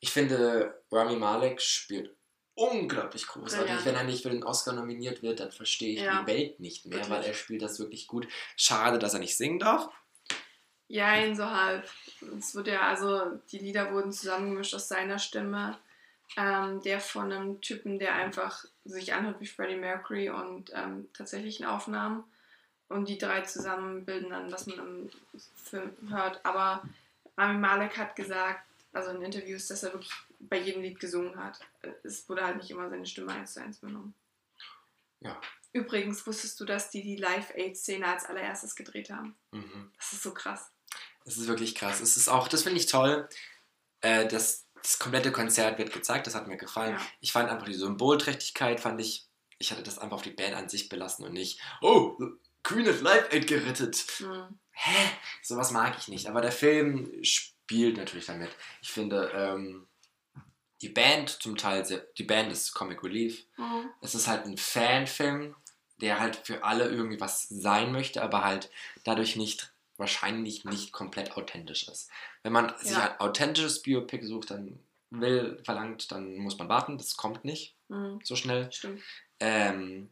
Ich 0.00 0.10
finde, 0.10 0.82
Rami 0.90 1.16
Malek 1.16 1.60
spielt 1.60 2.14
unglaublich 2.54 3.26
großartig. 3.26 3.70
Ja. 3.70 3.84
Wenn 3.84 3.94
er 3.94 4.04
nicht 4.04 4.22
für 4.22 4.30
den 4.30 4.44
Oscar 4.44 4.72
nominiert 4.72 5.22
wird, 5.22 5.40
dann 5.40 5.50
verstehe 5.50 5.94
ich 5.94 6.00
ja. 6.00 6.20
die 6.20 6.26
Welt 6.26 6.60
nicht 6.60 6.84
mehr, 6.84 6.98
wirklich? 6.98 7.10
weil 7.10 7.24
er 7.24 7.34
spielt 7.34 7.62
das 7.62 7.78
wirklich 7.78 8.06
gut. 8.06 8.28
Schade, 8.56 8.98
dass 8.98 9.14
er 9.14 9.20
nicht 9.20 9.36
singen 9.36 9.58
darf. 9.58 9.88
Ja, 10.88 11.16
ihn 11.16 11.34
so 11.34 11.50
halb. 11.50 11.88
Es 12.36 12.54
wird 12.54 12.66
ja, 12.66 12.82
also 12.82 13.40
die 13.50 13.58
Lieder 13.58 13.92
wurden 13.92 14.12
zusammengemischt 14.12 14.74
aus 14.74 14.88
seiner 14.88 15.18
Stimme, 15.18 15.78
ähm, 16.36 16.80
der 16.82 17.00
von 17.00 17.32
einem 17.32 17.60
Typen, 17.60 17.98
der 17.98 18.14
einfach 18.14 18.64
sich 18.84 19.12
anhört 19.12 19.40
wie 19.40 19.46
Freddie 19.46 19.76
Mercury 19.76 20.30
und 20.30 20.70
ähm, 20.74 21.08
tatsächlichen 21.12 21.66
Aufnahmen 21.66 22.24
und 22.88 23.08
die 23.08 23.18
drei 23.18 23.42
zusammen 23.42 24.04
bilden 24.04 24.30
dann, 24.30 24.52
was 24.52 24.66
man 24.66 24.78
im 24.78 25.10
Film 25.56 25.90
hört. 26.08 26.44
Aber 26.44 26.82
Rami 27.36 27.58
Malek 27.58 27.96
hat 27.96 28.16
gesagt, 28.16 28.66
also 28.92 29.10
in 29.10 29.22
Interviews, 29.22 29.66
dass 29.68 29.82
er 29.82 29.92
wirklich 29.92 30.12
bei 30.40 30.58
jedem 30.58 30.82
Lied 30.82 31.00
gesungen 31.00 31.36
hat. 31.36 31.60
Es 32.02 32.28
wurde 32.28 32.44
halt 32.44 32.56
nicht 32.58 32.70
immer 32.70 32.90
seine 32.90 33.06
Stimme 33.06 33.32
eins 33.32 33.54
zu 33.54 33.62
eins 33.62 33.78
benommen. 33.78 34.14
Ja. 35.20 35.40
Übrigens 35.72 36.26
wusstest 36.26 36.60
du, 36.60 36.64
dass 36.64 36.90
die 36.90 37.02
die 37.02 37.16
Live-Aid-Szene 37.16 38.06
als 38.06 38.26
allererstes 38.26 38.76
gedreht 38.76 39.10
haben. 39.10 39.36
Mhm. 39.52 39.90
Das 39.96 40.12
ist 40.12 40.22
so 40.22 40.34
krass. 40.34 40.70
Das 41.24 41.36
ist 41.36 41.46
wirklich 41.46 41.74
krass. 41.74 42.00
Es 42.00 42.16
ist 42.16 42.28
auch, 42.28 42.48
das 42.48 42.64
finde 42.64 42.78
ich 42.78 42.86
toll, 42.86 43.28
äh, 44.00 44.26
dass 44.26 44.61
das 44.82 44.98
komplette 44.98 45.32
Konzert 45.32 45.78
wird 45.78 45.92
gezeigt, 45.92 46.26
das 46.26 46.34
hat 46.34 46.48
mir 46.48 46.56
gefallen. 46.56 46.94
Ja. 46.94 47.06
Ich 47.20 47.32
fand 47.32 47.48
einfach 47.48 47.66
die 47.66 47.74
Symbolträchtigkeit, 47.74 48.80
fand 48.80 49.00
ich, 49.00 49.26
ich 49.58 49.70
hatte 49.70 49.82
das 49.82 49.98
einfach 49.98 50.16
auf 50.16 50.22
die 50.22 50.30
Band 50.30 50.54
an 50.54 50.68
sich 50.68 50.88
belassen 50.88 51.24
und 51.24 51.32
nicht, 51.32 51.60
oh, 51.80 52.16
Queen 52.62 52.86
hat 52.86 53.00
Live 53.00 53.32
Aid 53.32 53.46
gerettet. 53.46 54.04
Mhm. 54.20 54.58
Hä? 54.72 55.10
Sowas 55.42 55.70
mag 55.70 55.96
ich 55.98 56.08
nicht. 56.08 56.28
Aber 56.28 56.40
der 56.40 56.52
Film 56.52 57.12
spielt 57.22 57.96
natürlich 57.96 58.26
damit. 58.26 58.50
Ich 58.80 58.90
finde, 58.90 59.30
ähm, 59.34 59.86
die 60.80 60.88
Band 60.88 61.30
zum 61.30 61.56
Teil, 61.56 61.84
sehr, 61.84 62.06
die 62.18 62.24
Band 62.24 62.52
ist 62.52 62.74
Comic 62.74 63.02
Relief. 63.02 63.46
Mhm. 63.56 63.90
Es 64.00 64.14
ist 64.14 64.26
halt 64.26 64.46
ein 64.46 64.58
Fanfilm, 64.58 65.54
der 66.00 66.18
halt 66.18 66.36
für 66.36 66.64
alle 66.64 66.88
irgendwie 66.88 67.20
was 67.20 67.48
sein 67.48 67.92
möchte, 67.92 68.22
aber 68.22 68.44
halt 68.44 68.70
dadurch 69.04 69.36
nicht, 69.36 69.71
wahrscheinlich 70.02 70.64
nicht 70.64 70.92
komplett 70.92 71.36
authentisch 71.36 71.88
ist. 71.88 72.10
Wenn 72.42 72.52
man 72.52 72.68
ja. 72.68 72.78
sich 72.78 72.96
ein 72.96 73.20
authentisches 73.20 73.80
Biopic 73.82 74.26
sucht, 74.26 74.50
dann 74.50 74.78
will, 75.10 75.60
verlangt, 75.64 76.10
dann 76.12 76.36
muss 76.36 76.58
man 76.58 76.68
warten. 76.68 76.98
Das 76.98 77.16
kommt 77.16 77.44
nicht 77.44 77.76
mhm. 77.88 78.20
so 78.22 78.36
schnell. 78.36 78.70
Stimmt. 78.70 79.02
Ähm, 79.40 80.10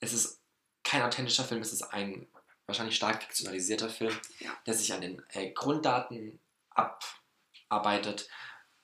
es 0.00 0.12
ist 0.12 0.42
kein 0.82 1.02
authentischer 1.02 1.44
Film, 1.44 1.62
es 1.62 1.72
ist 1.72 1.82
ein 1.82 2.26
wahrscheinlich 2.66 2.96
stark 2.96 3.22
fiktionalisierter 3.22 3.88
Film, 3.88 4.16
ja. 4.40 4.50
der 4.66 4.74
sich 4.74 4.92
an 4.92 5.00
den 5.00 5.22
äh, 5.30 5.50
Grunddaten 5.50 6.38
abarbeitet, 6.70 8.28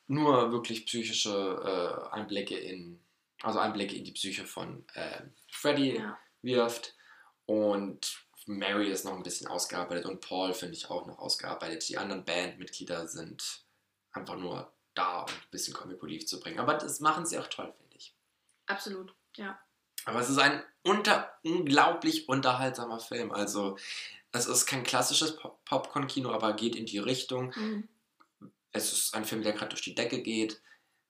nur 0.06 0.52
wirklich 0.52 0.86
psychische 0.86 2.08
äh, 2.10 2.14
Einblicke 2.14 2.58
in, 2.58 3.00
also 3.42 3.58
Einblicke 3.58 3.96
in 3.96 4.04
die 4.04 4.12
Psyche 4.12 4.44
von 4.44 4.84
äh, 4.94 5.22
Freddy 5.50 5.96
ja. 5.96 6.18
wirft 6.42 6.94
und 7.46 8.24
Mary 8.50 8.90
ist 8.90 9.04
noch 9.04 9.16
ein 9.16 9.22
bisschen 9.22 9.46
ausgearbeitet 9.46 10.06
und 10.06 10.20
Paul 10.20 10.52
finde 10.54 10.74
ich 10.74 10.90
auch 10.90 11.06
noch 11.06 11.18
ausgearbeitet. 11.18 11.88
Die 11.88 11.98
anderen 11.98 12.24
Bandmitglieder 12.24 13.06
sind 13.06 13.62
einfach 14.12 14.36
nur 14.36 14.72
da, 14.94 15.20
um 15.20 15.30
ein 15.30 15.50
bisschen 15.50 15.74
Comic 15.74 16.02
Relief 16.02 16.26
zu 16.26 16.40
bringen. 16.40 16.58
Aber 16.58 16.74
das 16.74 17.00
machen 17.00 17.24
sie 17.24 17.38
auch 17.38 17.46
toll, 17.46 17.72
finde 17.78 17.96
ich. 17.96 18.14
Absolut, 18.66 19.14
ja. 19.36 19.58
Aber 20.04 20.20
es 20.20 20.28
ist 20.28 20.38
ein 20.38 20.62
unter, 20.82 21.32
unglaublich 21.44 22.28
unterhaltsamer 22.28 22.98
Film. 22.98 23.30
Also, 23.30 23.76
es 24.32 24.46
ist 24.46 24.66
kein 24.66 24.82
klassisches 24.82 25.36
Popcorn-Kino, 25.64 26.30
aber 26.30 26.54
geht 26.54 26.74
in 26.74 26.86
die 26.86 26.98
Richtung. 26.98 27.52
Mhm. 27.54 27.88
Es 28.72 28.92
ist 28.92 29.14
ein 29.14 29.24
Film, 29.24 29.42
der 29.42 29.52
gerade 29.52 29.70
durch 29.70 29.82
die 29.82 29.94
Decke 29.94 30.22
geht. 30.22 30.60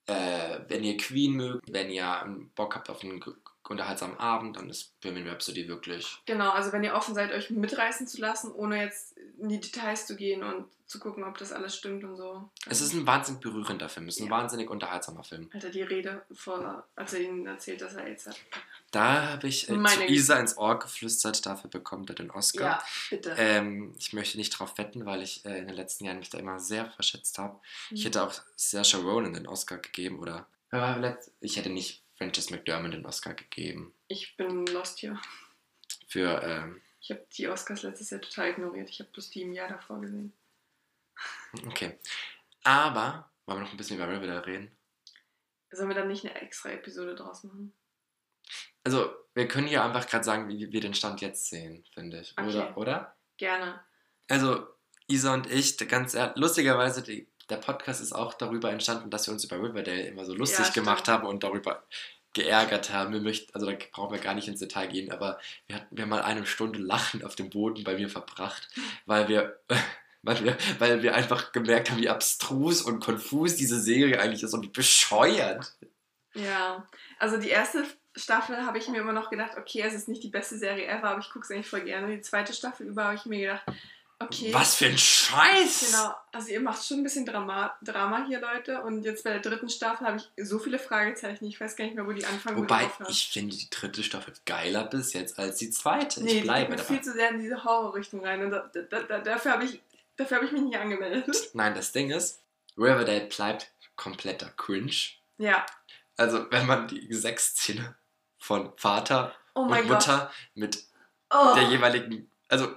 Äh, 0.07 0.61
wenn 0.69 0.83
ihr 0.83 0.97
Queen 0.97 1.35
mögt, 1.35 1.73
wenn 1.73 1.91
ihr 1.91 2.27
Bock 2.55 2.75
habt 2.75 2.91
auf 2.91 3.03
einen 3.03 3.21
unterhaltsamen 3.69 4.19
Abend, 4.19 4.57
dann 4.57 4.69
ist 4.69 5.01
Bohemian 5.01 5.29
Rhapsody 5.29 5.69
wirklich. 5.69 6.19
Genau, 6.27 6.51
also 6.51 6.73
wenn 6.73 6.83
ihr 6.83 6.95
offen 6.95 7.15
seid, 7.15 7.33
euch 7.33 7.51
mitreißen 7.51 8.07
zu 8.07 8.21
lassen, 8.21 8.51
ohne 8.53 8.83
jetzt 8.83 9.17
in 9.39 9.49
die 9.49 9.61
Details 9.61 10.07
zu 10.07 10.17
gehen 10.17 10.43
und 10.43 10.67
zu 10.87 10.99
gucken, 10.99 11.23
ob 11.23 11.39
das 11.39 11.53
alles 11.53 11.77
stimmt 11.77 12.03
und 12.03 12.17
so. 12.17 12.51
Es 12.67 12.81
ist 12.81 12.93
ein 12.95 13.07
wahnsinnig 13.07 13.41
berührender 13.41 13.89
Film, 13.89 14.09
es 14.09 14.17
ist 14.17 14.23
ein 14.23 14.27
ja. 14.27 14.33
wahnsinnig 14.33 14.69
unterhaltsamer 14.69 15.23
Film. 15.23 15.49
Hat 15.55 15.63
er 15.63 15.71
die 15.71 15.83
Rede 15.83 16.23
vor, 16.33 16.85
als 16.97 17.13
er 17.13 17.21
ihnen 17.21 17.47
erzählt, 17.47 17.81
dass 17.81 17.95
er 17.95 18.05
AIDS 18.05 18.27
hat? 18.27 18.37
Da 18.91 19.31
habe 19.31 19.47
ich 19.47 19.71
äh, 19.71 19.85
zu 19.85 20.05
Isa 20.07 20.41
ins 20.41 20.59
Ohr 20.59 20.81
geflüstert, 20.81 21.47
dafür 21.47 21.71
bekommt 21.71 22.11
er 22.11 22.17
den 22.17 22.33
Oscar. 22.33 22.65
Ja, 22.65 22.85
bitte. 23.09 23.37
Ähm, 23.39 23.95
ich 23.99 24.13
möchte 24.13 24.37
nicht 24.37 24.51
drauf 24.51 24.79
wetten, 24.79 25.07
weil 25.07 25.23
ich 25.23 25.45
äh, 25.45 25.59
in 25.59 25.69
den 25.69 25.77
letzten 25.77 26.07
Jahren 26.07 26.19
mich 26.19 26.31
da 26.31 26.39
immer 26.39 26.59
sehr 26.59 26.91
verschätzt 26.91 27.39
habe. 27.39 27.55
Mhm. 27.91 27.97
Ich 27.97 28.05
hätte 28.05 28.25
auch 28.25 28.33
Saoirse 28.57 28.97
Ronan 28.97 29.35
den 29.35 29.47
Oscar 29.47 29.79
gegeben 29.79 30.19
oder 30.19 30.49
ich 31.41 31.57
hätte 31.57 31.71
nicht 31.71 32.05
Frances 32.21 32.51
McDermott 32.51 32.93
den 32.93 33.07
Oscar 33.07 33.33
gegeben. 33.33 33.95
Ich 34.09 34.37
bin 34.37 34.67
lost 34.67 34.99
hier. 34.99 35.19
Für, 36.07 36.43
ähm, 36.43 36.83
Ich 37.01 37.11
habe 37.11 37.27
die 37.33 37.49
Oscars 37.49 37.83
letztes 37.83 38.11
Jahr 38.11 38.21
total 38.21 38.51
ignoriert. 38.51 38.91
Ich 38.91 39.01
habe 39.01 39.11
bloß 39.11 39.31
die 39.31 39.41
im 39.43 39.55
Jahr 39.55 39.69
davor 39.69 40.03
gesehen. 40.03 40.35
Okay. 41.67 41.99
Aber, 42.63 43.31
wollen 43.47 43.61
wir 43.61 43.65
noch 43.65 43.71
ein 43.71 43.79
bisschen 43.79 43.97
über 43.97 44.07
Riverdale 44.07 44.45
reden? 44.45 44.77
Sollen 45.71 45.89
wir 45.89 45.95
dann 45.95 46.09
nicht 46.09 46.27
eine 46.27 46.39
extra 46.43 46.69
Episode 46.71 47.15
draus 47.15 47.43
machen? 47.43 47.73
Also, 48.85 49.15
wir 49.33 49.49
können 49.49 49.69
hier 49.69 49.83
einfach 49.83 50.07
gerade 50.07 50.25
sagen, 50.25 50.49
wie 50.49 50.71
wir 50.71 50.81
den 50.81 50.95
Stand 50.95 51.23
jetzt 51.23 51.49
sehen, 51.49 51.87
finde 51.95 52.21
ich. 52.21 52.35
Okay. 52.37 52.49
Oder? 52.49 52.77
oder? 52.77 53.17
Gerne. 53.39 53.83
Also, 54.29 54.67
Isa 55.07 55.33
und 55.33 55.51
ich, 55.51 55.79
ganz 55.89 56.15
lustigerweise, 56.35 57.03
die 57.03 57.29
der 57.51 57.57
Podcast 57.57 58.01
ist 58.01 58.13
auch 58.13 58.35
darüber 58.35 58.71
entstanden, 58.71 59.11
dass 59.11 59.27
wir 59.27 59.33
uns 59.33 59.45
über 59.45 59.57
Riverdale 59.57 60.07
immer 60.07 60.25
so 60.25 60.35
lustig 60.35 60.67
ja, 60.67 60.73
gemacht 60.73 61.09
haben 61.09 61.27
und 61.27 61.43
darüber 61.43 61.83
geärgert 62.33 62.93
haben. 62.93 63.13
Wir 63.13 63.21
möchten, 63.21 63.53
also 63.55 63.71
da 63.71 63.77
brauchen 63.93 64.13
wir 64.13 64.21
gar 64.21 64.35
nicht 64.35 64.49
ins 64.49 64.61
Detail 64.61 64.87
gehen, 64.87 65.11
aber 65.11 65.39
wir 65.67 65.77
hatten 65.77 65.97
wir 65.97 66.07
mal 66.07 66.23
eine 66.23 66.47
Stunde 66.47 66.79
lachend 66.79 67.25
auf 67.25 67.35
dem 67.35 67.51
Boden 67.51 67.83
bei 67.85 67.95
mir 67.95 68.09
verbracht, 68.09 68.69
weil 69.07 69.29
wir, 69.29 69.59
weil 70.23 70.45
wir, 70.45 70.57
weil 70.79 71.03
wir 71.03 71.15
einfach 71.15 71.53
gemerkt 71.53 71.91
haben, 71.91 72.01
wie 72.01 72.09
abstrus 72.09 72.83
und 72.83 73.01
konfus 73.01 73.57
diese 73.57 73.81
Serie 73.81 74.21
eigentlich 74.21 74.43
ist 74.43 74.55
und 74.55 74.63
wie 74.63 74.69
bescheuert. 74.69 75.75
Ja, 76.35 76.87
also 77.19 77.37
die 77.37 77.49
erste 77.49 77.85
Staffel 78.15 78.65
habe 78.65 78.79
ich 78.79 78.89
mir 78.89 79.01
immer 79.01 79.13
noch 79.13 79.31
gedacht, 79.31 79.57
okay, 79.57 79.83
es 79.83 79.95
ist 79.95 80.09
nicht 80.09 80.23
die 80.23 80.29
beste 80.29 80.57
Serie 80.57 80.87
ever, 80.87 81.11
aber 81.11 81.21
ich 81.21 81.31
gucke 81.31 81.45
es 81.45 81.51
eigentlich 81.51 81.69
voll 81.69 81.83
gerne. 81.83 82.15
Die 82.15 82.21
zweite 82.21 82.53
Staffel 82.53 82.87
über 82.87 83.05
habe 83.05 83.17
ich 83.17 83.27
mir 83.27 83.41
gedacht, 83.41 83.65
Okay. 84.23 84.53
Was 84.53 84.75
für 84.75 84.85
ein 84.85 84.99
Scheiß! 84.99 85.87
Genau, 85.91 86.15
also 86.31 86.49
ihr 86.51 86.61
macht 86.61 86.85
schon 86.87 86.99
ein 86.99 87.03
bisschen 87.03 87.25
Drama, 87.25 87.75
Drama 87.81 88.27
hier, 88.27 88.39
Leute. 88.41 88.83
Und 88.83 89.03
jetzt 89.03 89.25
bei 89.25 89.31
der 89.31 89.41
dritten 89.41 89.71
Staffel 89.71 90.07
habe 90.07 90.19
ich 90.19 90.47
so 90.47 90.59
viele 90.59 90.79
Fragezeichen. 90.79 91.47
Ich 91.47 91.59
weiß 91.59 91.75
gar 91.75 91.87
nicht 91.87 91.95
mehr, 91.95 92.07
wo 92.07 92.13
die 92.13 92.25
anfangen 92.27 92.59
wo 92.59 92.63
Wobei, 92.63 92.91
die 93.07 93.11
ich 93.11 93.31
finde 93.33 93.57
die 93.57 93.71
dritte 93.71 94.03
Staffel 94.03 94.35
geiler 94.45 94.85
bis 94.85 95.15
jetzt 95.15 95.39
als 95.39 95.57
die 95.57 95.71
zweite. 95.71 96.23
Nee, 96.23 96.39
ich 96.39 96.43
bleibe 96.43 96.77
dabei. 96.77 96.85
viel 96.85 97.01
zu 97.01 97.13
sehr 97.13 97.31
in 97.31 97.41
diese 97.41 97.65
Horrorrichtung 97.65 98.23
rein. 98.25 98.43
Und 98.45 98.51
da, 98.51 98.71
da, 98.91 99.03
da, 99.03 99.19
dafür 99.21 99.53
habe 99.53 99.65
ich, 99.65 99.81
dafür 100.17 100.37
hab 100.37 100.45
ich 100.45 100.53
mich 100.53 100.63
nicht 100.63 100.77
angemeldet. 100.79 101.51
Nein, 101.55 101.75
das 101.75 101.93
Ding 101.93 102.11
ist, 102.11 102.43
Riverdale 102.77 103.23
bleibt 103.27 103.73
kompletter 103.97 104.51
Cringe. 104.59 104.93
Ja. 105.39 105.65
Also, 106.19 106.45
wenn 106.51 106.67
man 106.67 106.89
die 106.89 107.13
Sexszene 107.15 107.97
von 108.39 108.75
Vater 108.77 109.35
Oh 109.55 109.63
und 109.63 109.71
mein 109.71 109.89
Gott. 109.89 110.07
Mutter 110.07 110.31
mit 110.55 110.85
Oh. 111.33 111.55
der 111.55 111.63
jeweiligen, 111.65 112.31
also 112.49 112.75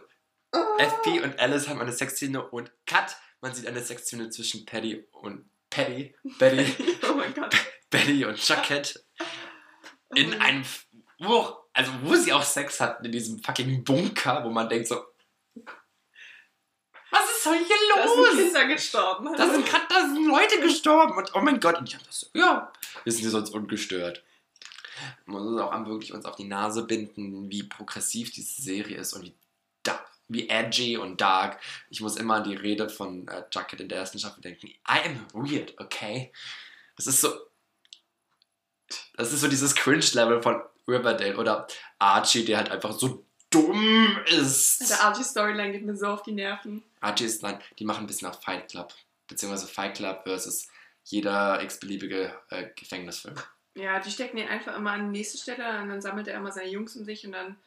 Oh. 0.53 0.77
FP 0.77 1.21
und 1.21 1.39
Alice 1.39 1.67
haben 1.67 1.81
eine 1.81 1.91
Sexszene 1.91 2.47
und 2.49 2.71
Cut, 2.85 3.15
man 3.41 3.53
sieht 3.53 3.67
eine 3.67 3.81
Sexszene 3.81 4.29
zwischen 4.29 4.65
Paddy 4.65 5.05
und 5.11 5.49
Paddy, 5.69 6.15
Betty, 6.37 6.97
oh 7.09 7.13
mein 7.15 7.33
Gott. 7.33 7.55
Betty 7.89 8.23
und 8.25 8.47
Jacket 8.47 9.03
in 10.15 10.33
Oh. 10.33 10.39
einem, 10.39 10.63
wo, 11.19 11.55
also 11.73 11.91
wo 12.03 12.15
sie 12.15 12.31
auch 12.33 12.43
Sex 12.43 12.79
hatten, 12.79 13.05
in 13.05 13.11
diesem 13.11 13.41
fucking 13.43 13.83
Bunker, 13.83 14.43
wo 14.45 14.49
man 14.51 14.69
denkt 14.69 14.87
so, 14.87 15.03
was 17.11 17.29
ist 17.29 17.45
denn 17.45 17.53
hier 17.65 17.75
Da 17.95 18.07
sind 18.07 18.17
los? 18.17 18.35
Kinder 18.35 18.65
gestorben. 18.67 19.33
Da 19.37 19.47
sind 19.49 19.67
da 19.89 19.99
sind 20.01 20.25
Leute 20.27 20.59
gestorben 20.61 21.17
und 21.17 21.35
oh 21.35 21.41
mein 21.41 21.59
Gott, 21.59 21.77
und 21.77 21.87
ich 21.89 21.95
hab 21.95 22.03
das 22.05 22.21
so, 22.21 22.27
ja, 22.33 22.71
wir 23.03 23.11
sind 23.11 23.21
hier 23.21 23.29
sonst 23.31 23.49
ungestört. 23.51 24.23
Man 25.25 25.43
muss 25.43 25.61
auch 25.61 25.71
am- 25.71 25.85
wirklich 25.87 26.13
uns 26.13 26.25
auf 26.25 26.35
die 26.35 26.45
Nase 26.45 26.83
binden, 26.85 27.49
wie 27.51 27.63
progressiv 27.63 28.31
diese 28.31 28.61
Serie 28.61 28.97
ist 28.97 29.13
und 29.13 29.23
wie, 29.23 29.35
da, 29.83 29.99
wie 30.33 30.49
edgy 30.49 30.97
und 30.97 31.21
dark. 31.21 31.59
Ich 31.89 32.01
muss 32.01 32.15
immer 32.15 32.35
an 32.35 32.43
die 32.43 32.55
Rede 32.55 32.89
von 32.89 33.27
äh, 33.27 33.43
Jacket 33.51 33.81
in 33.81 33.89
der 33.89 33.99
ersten 33.99 34.19
Staffel 34.19 34.41
denken. 34.41 34.67
I 34.67 35.05
am 35.05 35.27
weird, 35.33 35.79
okay? 35.79 36.31
Das 36.95 37.07
ist 37.07 37.21
so. 37.21 37.29
Das 39.15 39.31
ist 39.31 39.41
so 39.41 39.47
dieses 39.47 39.75
Cringe-Level 39.75 40.41
von 40.41 40.61
Riverdale 40.87 41.37
oder 41.37 41.67
Archie, 41.99 42.45
der 42.45 42.57
halt 42.57 42.69
einfach 42.69 42.91
so 42.91 43.25
dumm 43.49 44.19
ist. 44.25 44.89
Der 44.89 45.01
Archie-Storyline 45.01 45.71
geht 45.71 45.83
mir 45.83 45.95
so 45.95 46.07
auf 46.07 46.23
die 46.23 46.31
Nerven. 46.31 46.83
Archie 46.99 47.25
ist, 47.25 47.43
nein, 47.43 47.59
die 47.79 47.85
machen 47.85 48.03
ein 48.03 48.07
bisschen 48.07 48.27
nach 48.27 48.41
Fight 48.41 48.69
Club. 48.69 48.93
Beziehungsweise 49.27 49.67
Fight 49.67 49.95
Club 49.95 50.23
versus 50.23 50.67
jeder 51.03 51.61
x-beliebige 51.61 52.33
äh, 52.49 52.69
Gefängnisfilm. 52.75 53.35
Ja, 53.75 53.99
die 53.99 54.11
stecken 54.11 54.37
ihn 54.37 54.47
einfach 54.47 54.75
immer 54.75 54.91
an 54.91 55.11
die 55.11 55.19
nächste 55.19 55.37
Stelle 55.37 55.81
und 55.81 55.89
dann 55.89 56.01
sammelt 56.01 56.27
er 56.27 56.37
immer 56.37 56.51
seine 56.51 56.69
Jungs 56.69 56.95
um 56.95 57.05
sich 57.05 57.25
und 57.25 57.31
dann, 57.33 57.57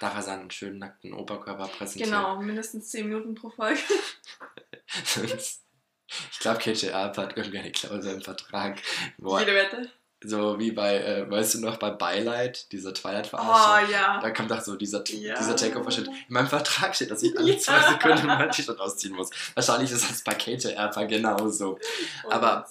Darf 0.00 0.14
er 0.14 0.22
seinen 0.22 0.50
schönen 0.50 0.78
nackten 0.78 1.12
Oberkörper 1.12 1.68
präsentieren. 1.68 2.10
genau, 2.10 2.36
mindestens 2.40 2.90
10 2.90 3.08
Minuten 3.08 3.34
pro 3.34 3.50
Folge. 3.50 3.80
ich 5.24 6.38
glaube, 6.40 6.58
KJR 6.58 7.12
hat 7.16 7.36
irgendeine 7.36 7.72
Klausel 7.72 8.14
im 8.14 8.22
Vertrag. 8.22 8.80
Wo, 9.18 9.38
Jede 9.38 9.54
Wette. 9.54 9.90
so 10.22 10.58
wie 10.58 10.72
bei, 10.72 10.96
äh, 10.98 11.30
weißt 11.30 11.54
du 11.54 11.60
noch, 11.60 11.76
bei 11.78 11.90
Beileid, 11.90 12.70
dieser 12.72 12.90
Oh 12.90 12.92
Twilight-Verarschung. 12.92 13.90
ja. 13.90 14.20
Da 14.20 14.30
kommt 14.30 14.50
doch 14.50 14.60
so 14.60 14.76
dieser, 14.76 15.02
Ja. 15.08 15.34
dieser 15.38 15.56
Takeover-Shit. 15.56 16.06
In 16.06 16.14
meinem 16.28 16.48
Vertrag 16.48 16.94
steht, 16.94 17.10
dass 17.10 17.22
ich 17.22 17.36
alle 17.38 17.52
Ja. 17.52 17.58
zwei 17.58 17.80
Sekunden 17.92 18.26
mein 18.26 18.50
T-Shirt 18.50 18.78
ausziehen 18.78 19.14
muss. 19.14 19.30
Wahrscheinlich 19.54 19.90
ist 19.90 20.08
das 20.10 20.22
bei 20.22 20.34
KJR 20.34 20.90
genauso. 21.06 21.78
Oh 22.24 22.30
aber-. 22.30 22.68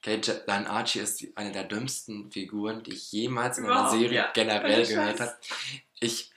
KJ, 0.00 0.30
Dein 0.46 0.68
Archie 0.68 1.00
ist 1.00 1.20
die, 1.20 1.36
eine 1.36 1.50
der 1.50 1.64
dümmsten 1.64 2.30
Figuren, 2.30 2.84
die 2.84 2.92
ich 2.92 3.10
jemals 3.10 3.58
in 3.58 3.64
einer 3.64 3.72
Überhaupt, 3.74 3.98
Serie 3.98 4.12
ja. 4.16 4.30
generell 4.32 4.86
gehört 4.86 5.18
habe. 5.20 5.34
Ich, 5.98 6.30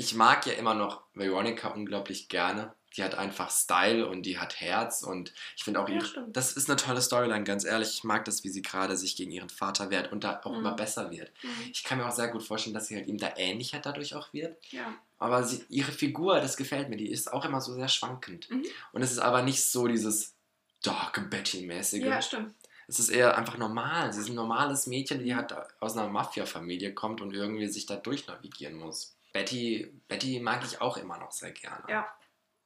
ich 0.00 0.14
mag 0.14 0.46
ja 0.46 0.54
immer 0.54 0.74
noch 0.74 1.02
Veronica 1.14 1.68
unglaublich 1.68 2.28
gerne. 2.28 2.72
Die 2.96 3.04
hat 3.04 3.14
einfach 3.14 3.50
Style 3.50 4.08
und 4.08 4.22
die 4.24 4.38
hat 4.38 4.60
Herz 4.60 5.02
und 5.04 5.32
ich 5.56 5.62
finde 5.62 5.78
auch 5.80 5.88
Ja, 5.88 5.96
ihre, 5.96 6.26
das 6.30 6.52
ist 6.52 6.68
eine 6.68 6.76
tolle 6.76 7.00
Storyline, 7.02 7.44
ganz 7.44 7.64
ehrlich. 7.64 7.90
Ich 7.94 8.02
mag 8.02 8.24
das, 8.24 8.42
wie 8.42 8.48
sie 8.48 8.62
gerade 8.62 8.96
sich 8.96 9.14
gegen 9.14 9.30
ihren 9.30 9.48
Vater 9.50 9.90
wehrt 9.90 10.10
und 10.10 10.24
da 10.24 10.40
auch 10.42 10.50
Mhm. 10.52 10.58
immer 10.58 10.72
besser 10.74 11.10
wird. 11.10 11.30
Mhm. 11.42 11.70
Ich 11.72 11.84
kann 11.84 11.98
mir 11.98 12.06
auch 12.08 12.12
sehr 12.12 12.28
gut 12.28 12.42
vorstellen, 12.42 12.74
dass 12.74 12.88
sie 12.88 12.96
halt 12.96 13.06
ihm 13.06 13.18
da 13.18 13.32
ähnlicher 13.36 13.78
dadurch 13.78 14.14
auch 14.16 14.32
wird. 14.32 14.56
Ja. 14.72 14.92
Aber 15.18 15.44
sie, 15.44 15.64
ihre 15.68 15.92
Figur, 15.92 16.40
das 16.40 16.56
gefällt 16.56 16.88
mir, 16.88 16.96
die 16.96 17.10
ist 17.10 17.32
auch 17.32 17.44
immer 17.44 17.60
so 17.60 17.74
sehr 17.74 17.88
schwankend. 17.88 18.50
Mhm. 18.50 18.64
Und 18.92 19.02
es 19.02 19.12
ist 19.12 19.18
aber 19.20 19.42
nicht 19.42 19.62
so 19.64 19.86
dieses 19.86 20.34
dark 20.82 21.28
Betty-mäßige. 21.30 22.02
ja, 22.04 22.22
stimmt. 22.22 22.54
Es 22.88 22.98
ist 22.98 23.10
eher 23.10 23.38
einfach 23.38 23.56
normal. 23.56 24.12
Sie 24.12 24.20
ist 24.20 24.30
ein 24.30 24.34
normales 24.34 24.88
Mädchen, 24.88 25.22
die 25.22 25.36
halt 25.36 25.54
aus 25.78 25.96
einer 25.96 26.08
Mafia-Familie 26.08 26.92
kommt 26.92 27.20
und 27.20 27.32
irgendwie 27.32 27.68
sich 27.68 27.86
da 27.86 27.94
durchnavigieren 27.94 28.74
muss. 28.74 29.14
Betty, 29.32 29.92
Betty 30.08 30.40
mag 30.40 30.64
ich 30.64 30.80
auch 30.80 30.96
immer 30.96 31.18
noch 31.18 31.32
sehr 31.32 31.52
gerne. 31.52 31.84
Ja. 31.88 32.06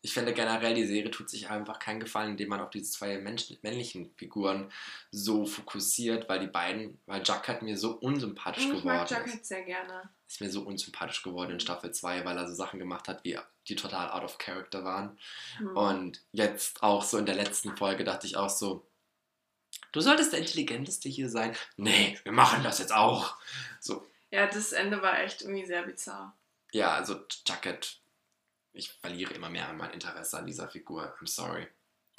Ich 0.04 0.12
finde 0.12 0.34
generell, 0.34 0.74
die 0.74 0.84
Serie 0.84 1.10
tut 1.10 1.30
sich 1.30 1.48
einfach 1.48 1.78
keinen 1.78 1.98
Gefallen, 1.98 2.32
indem 2.32 2.50
man 2.50 2.60
auf 2.60 2.68
diese 2.68 2.90
zwei 2.90 3.16
Menschen, 3.16 3.56
männlichen 3.62 4.12
Figuren 4.16 4.70
so 5.10 5.46
fokussiert, 5.46 6.28
weil 6.28 6.40
die 6.40 6.46
beiden, 6.46 7.00
weil 7.06 7.22
Jack 7.24 7.48
hat 7.48 7.62
mir 7.62 7.78
so 7.78 7.92
unsympathisch 7.92 8.64
Ich 8.64 8.70
geworden 8.70 8.86
mag 8.86 9.04
ist. 9.04 9.10
Jacket 9.12 9.46
sehr 9.46 9.62
gerne. 9.62 10.10
Ist 10.28 10.42
mir 10.42 10.50
so 10.50 10.60
unsympathisch 10.60 11.22
geworden 11.22 11.52
in 11.52 11.60
Staffel 11.60 11.90
2, 11.90 12.22
weil 12.26 12.36
er 12.36 12.46
so 12.46 12.54
Sachen 12.54 12.78
gemacht 12.78 13.08
hat, 13.08 13.24
wie 13.24 13.38
die 13.66 13.76
total 13.76 14.10
out 14.10 14.24
of 14.24 14.36
character 14.36 14.84
waren. 14.84 15.18
Hm. 15.56 15.74
Und 15.74 16.22
jetzt 16.32 16.82
auch 16.82 17.02
so 17.02 17.16
in 17.16 17.24
der 17.24 17.36
letzten 17.36 17.74
Folge 17.74 18.04
dachte 18.04 18.26
ich 18.26 18.36
auch 18.36 18.50
so, 18.50 18.86
du 19.92 20.00
solltest 20.00 20.32
der 20.34 20.40
Intelligenteste 20.40 21.08
hier 21.08 21.30
sein. 21.30 21.56
Nee, 21.78 22.18
wir 22.24 22.32
machen 22.32 22.62
das 22.62 22.78
jetzt 22.78 22.92
auch. 22.92 23.38
So, 23.80 24.06
Ja, 24.30 24.46
das 24.46 24.72
Ende 24.72 25.00
war 25.00 25.18
echt 25.20 25.40
irgendwie 25.40 25.64
sehr 25.64 25.84
bizarr. 25.84 26.36
Ja, 26.74 26.92
also 26.94 27.20
Jacket, 27.46 28.00
ich 28.72 28.90
verliere 28.90 29.32
immer 29.34 29.48
mehr 29.48 29.72
mein 29.72 29.92
Interesse 29.92 30.36
an 30.38 30.46
dieser 30.46 30.68
Figur. 30.68 31.14
I'm 31.20 31.26
sorry. 31.28 31.68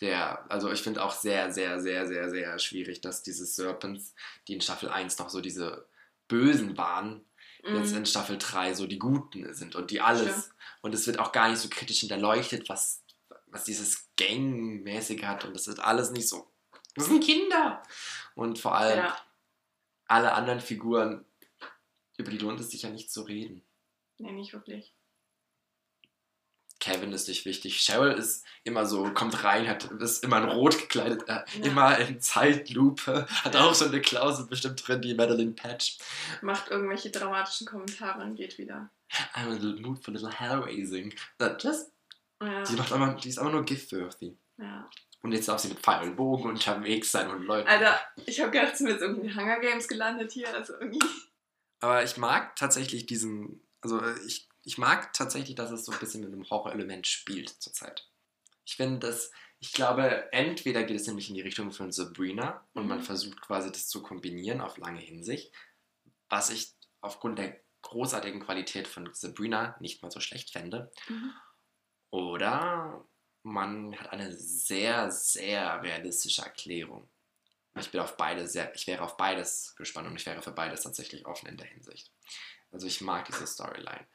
Der, 0.01 0.49
also 0.51 0.71
ich 0.71 0.81
finde 0.81 1.03
auch 1.03 1.11
sehr, 1.13 1.51
sehr, 1.51 1.79
sehr, 1.79 2.07
sehr, 2.07 2.29
sehr 2.29 2.59
schwierig, 2.59 3.01
dass 3.01 3.23
diese 3.23 3.45
Serpents, 3.45 4.13
die 4.47 4.53
in 4.55 4.61
Staffel 4.61 4.89
1 4.89 5.17
noch 5.19 5.29
so 5.29 5.41
diese 5.41 5.85
Bösen 6.27 6.77
waren, 6.77 7.23
jetzt 7.63 7.91
Mhm. 7.91 7.97
in 7.99 8.05
Staffel 8.05 8.37
3 8.37 8.73
so 8.73 8.87
die 8.87 8.99
Guten 8.99 9.53
sind 9.53 9.75
und 9.75 9.91
die 9.91 10.01
alles. 10.01 10.29
Stimmt. 10.29 10.53
Und 10.81 10.93
es 10.95 11.07
wird 11.07 11.19
auch 11.19 11.31
gar 11.31 11.49
nicht 11.49 11.59
so 11.59 11.69
kritisch 11.69 11.99
hinterleuchtet, 12.01 12.69
was, 12.69 13.03
was 13.47 13.63
dieses 13.63 14.07
Gang-mäßige 14.17 15.23
hat. 15.23 15.45
Und 15.45 15.53
das 15.53 15.67
ist 15.67 15.79
alles 15.79 16.11
nicht 16.11 16.27
so. 16.29 16.47
Das 16.95 17.07
sind 17.07 17.23
Kinder! 17.23 17.81
Und 18.35 18.59
vor 18.59 18.75
allem 18.75 18.99
Ja, 18.99 19.17
alle 20.07 20.33
anderen 20.33 20.59
Figuren, 20.61 21.25
über 22.17 22.31
die 22.31 22.37
lohnt 22.37 22.59
es 22.59 22.69
sich 22.71 22.83
ja 22.83 22.89
nicht 22.89 23.11
zu 23.11 23.23
reden. 23.23 23.61
Nee, 24.19 24.31
nicht 24.31 24.53
wirklich. 24.53 24.93
Kevin 26.79 27.13
ist 27.13 27.27
nicht 27.27 27.45
wichtig. 27.45 27.79
Cheryl 27.79 28.13
ist 28.13 28.45
immer 28.63 28.85
so, 28.85 29.09
kommt 29.13 29.43
rein, 29.43 29.67
hat, 29.67 29.85
ist 29.85 30.23
immer 30.23 30.37
in 30.43 30.49
Rot 30.49 30.77
gekleidet, 30.77 31.23
äh, 31.27 31.33
Ja. 31.57 31.63
immer 31.63 31.97
in 31.97 32.21
Zeitlupe, 32.21 33.25
hat 33.43 33.55
Ja. 33.55 33.65
auch 33.65 33.73
so 33.73 33.85
eine 33.85 34.01
Klausel 34.01 34.45
bestimmt 34.45 34.85
drin, 34.87 35.01
die 35.01 35.15
Madeline 35.15 35.53
Patch. 35.53 35.97
Macht 36.41 36.69
irgendwelche 36.69 37.09
dramatischen 37.09 37.65
Kommentare 37.65 38.21
und 38.23 38.35
geht 38.35 38.57
wieder. 38.59 38.89
I'm 39.33 39.55
in 39.55 39.61
the 39.61 39.81
mood 39.81 40.03
for 40.03 40.13
a 40.13 40.17
little 40.17 40.31
hair-raising. 40.39 41.13
That 41.39 41.63
just, 41.63 41.91
Ja, 42.41 42.63
die, 42.63 42.73
macht 42.75 42.91
aber, 42.91 43.13
die 43.15 43.29
ist 43.29 43.39
aber 43.39 43.49
nur 43.51 43.63
gift-worthy. 43.63 44.37
ja. 44.57 44.89
Und 45.21 45.31
jetzt 45.31 45.47
darf 45.47 45.59
sie 45.59 45.69
mit 45.69 45.79
Pfeil 45.79 46.03
und 46.09 46.15
Bogen 46.17 46.47
unterwegs 46.49 47.11
sein 47.11 47.31
und 47.31 47.45
Leute. 47.45 47.67
Alter, 47.67 47.99
ich 48.27 48.39
habe 48.41 48.51
gedacht, 48.51 48.77
sind 48.77 48.85
wir 48.85 48.93
jetzt 48.93 49.01
irgendwie 49.01 49.33
Hunger 49.33 49.59
Games 49.59 49.87
gelandet 49.87 50.31
hier. 50.31 50.53
Also 50.53 50.73
irgendwie. 50.73 50.99
Aber 51.79 52.03
ich 52.03 52.17
mag 52.17 52.55
tatsächlich 52.55 53.07
diesen, 53.07 53.64
also 53.85 54.01
äh, 54.01 54.19
ich, 54.25 54.47
ich 54.63 54.79
mag 54.79 55.13
tatsächlich, 55.13 55.55
dass 55.55 55.69
es 55.69 55.85
so 55.85 55.91
ein 55.91 55.99
bisschen 55.99 56.21
mit 56.21 56.33
einem 56.33 56.49
Horrorelement 56.49 57.05
spielt 57.05 57.49
zurzeit. 57.49 58.09
Ich 58.65 58.77
finde 58.77 59.07
das, 59.07 59.31
ich 59.59 59.73
glaube, 59.73 60.31
entweder 60.33 60.83
geht 60.83 60.99
es 60.99 61.05
nämlich 61.05 61.29
in 61.29 61.35
die 61.35 61.41
Richtung 61.41 61.71
von 61.71 61.91
Sabrina 61.91 62.67
und 62.73 62.87
man 62.87 62.97
Mhm. 62.97 63.03
versucht 63.03 63.41
quasi 63.41 63.71
das 63.71 63.87
zu 63.87 64.01
kombinieren 64.01 64.61
auf 64.61 64.77
lange 64.77 64.99
Hinsicht, 64.99 65.53
was 66.29 66.49
ich 66.49 66.73
aufgrund 67.01 67.37
der 67.37 67.59
großartigen 67.83 68.39
Qualität 68.41 68.87
von 68.87 69.13
Sabrina 69.13 69.75
nicht 69.79 70.01
mal 70.01 70.09
so 70.09 70.19
schlecht 70.19 70.49
fände. 70.49 70.91
Mhm. 71.07 71.33
Oder 72.09 73.05
man 73.43 73.95
hat 73.99 74.09
eine 74.09 74.33
sehr, 74.35 75.11
sehr 75.11 75.83
realistische 75.83 76.41
Erklärung. 76.41 77.07
Ich 77.77 77.91
bin 77.91 78.01
auf 78.01 78.17
beide 78.17 78.47
sehr, 78.47 78.73
ich 78.73 78.87
wäre 78.87 79.03
auf 79.03 79.17
beides 79.17 79.75
gespannt 79.75 80.07
und 80.07 80.15
ich 80.15 80.25
wäre 80.25 80.41
für 80.41 80.53
beides 80.53 80.81
tatsächlich 80.81 81.27
offen 81.27 81.49
in 81.49 81.57
der 81.57 81.67
Hinsicht. 81.67 82.11
Also 82.71 82.87
ich 82.87 83.01
mag 83.01 83.25
diese 83.25 83.47
Storyline. 83.47 84.07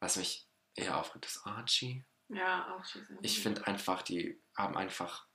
Was 0.00 0.16
mich 0.16 0.46
eher 0.74 0.96
aufregt, 0.98 1.26
ist 1.26 1.44
Archie. 1.44 2.04
Ja, 2.28 2.80
schießen. 2.84 3.18
Ich 3.22 3.40
finde 3.42 3.66
einfach, 3.66 4.02
die 4.02 4.40
haben 4.56 4.76
einfach 4.76 5.26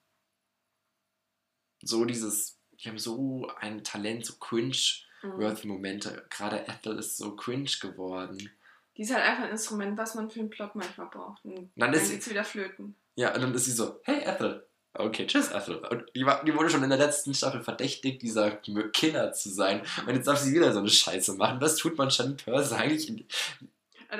so 1.81 2.05
dieses, 2.05 2.59
die 2.71 2.89
haben 2.89 2.99
so 2.99 3.47
ein 3.59 3.83
Talent, 3.83 4.25
so 4.25 4.35
cringe-worthy 4.37 5.67
Mhm. 5.67 5.73
Momente. 5.73 6.25
Gerade 6.29 6.67
Ethel 6.67 6.97
ist 6.99 7.17
so 7.17 7.35
cringe 7.35 7.69
geworden. 7.81 8.49
Die 8.95 9.01
ist 9.01 9.13
halt 9.13 9.23
einfach 9.25 9.45
ein 9.45 9.51
Instrument, 9.51 9.97
was 9.97 10.15
man 10.15 10.29
für 10.29 10.39
einen 10.39 10.49
Plot 10.49 10.75
manchmal 10.75 11.07
braucht. 11.07 11.43
Und 11.45 11.55
Dann 11.75 11.91
dann 11.91 11.93
ist 11.93 12.07
sie- 12.23 12.29
wieder 12.29 12.43
flöten. 12.43 12.95
Ja, 13.15 13.33
und 13.33 13.41
dann 13.41 13.53
ist 13.53 13.65
sie 13.65 13.71
so, 13.71 13.99
hey 14.03 14.21
Ethel. 14.23 14.67
Okay, 14.95 15.25
tschüss 15.25 15.49
Ethel. 15.51 15.77
Und 15.77 16.03
die, 16.15 16.25
war, 16.25 16.43
die 16.45 16.53
wurde 16.55 16.69
schon 16.69 16.83
in 16.83 16.89
der 16.89 16.99
letzten 16.99 17.33
Staffel 17.33 17.61
verdächtigt, 17.63 18.21
dieser 18.21 18.51
Killer 18.51 19.33
zu 19.33 19.49
sein. 19.49 19.81
Und 20.05 20.13
jetzt 20.15 20.27
darf 20.27 20.37
sie 20.39 20.53
wieder 20.53 20.71
so 20.71 20.79
eine 20.79 20.89
Scheiße 20.89 21.33
machen. 21.33 21.59
Was 21.61 21.77
tut 21.77 21.97
man 21.97 22.11
Shannon 22.11 22.37
Purse 22.37 22.75
eigentlich? 22.75 23.09
In, 23.09 23.25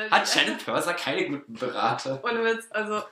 Hat 0.10 0.28
Shannon 0.28 0.58
Purser 0.58 0.94
keine 0.96 1.28
guten 1.30 1.54
Berater? 1.54 2.20
Ohne 2.24 2.44
Witz, 2.44 2.66
also, 2.72 3.04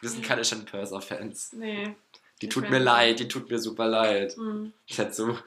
Wir 0.00 0.08
sind 0.08 0.24
keine 0.24 0.44
Shannon 0.44 0.64
Purser-Fans. 0.66 1.52
nee. 1.52 1.94
Die 2.40 2.48
tut 2.48 2.68
mir 2.70 2.80
leid, 2.80 3.20
die 3.20 3.28
tut 3.28 3.48
mir 3.48 3.60
super 3.60 3.86
leid. 3.86 4.34
Hm. 4.34 4.72
Ich 4.86 4.98
hätte 4.98 5.12
so, 5.12 5.38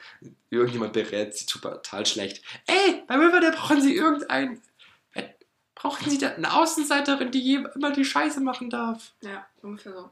irgendjemand 0.50 0.94
berät 0.94 1.36
sie 1.36 1.46
total 1.46 2.06
schlecht. 2.06 2.42
Ey, 2.68 3.04
bei 3.06 3.16
Riverdale 3.16 3.52
brauchen 3.52 3.82
sie 3.82 3.98
irgendein. 3.98 4.62
äh, 5.14 5.24
Brauchen 5.76 6.10
sie 6.10 6.18
da 6.18 6.30
eine 6.30 6.54
Außenseiterin, 6.54 7.32
die 7.32 7.56
immer 7.76 7.92
die 7.92 8.06
Scheiße 8.06 8.40
machen 8.40 8.70
darf? 8.70 9.12
Ja, 9.20 9.46
ungefähr 9.62 9.92
so. 9.92 10.10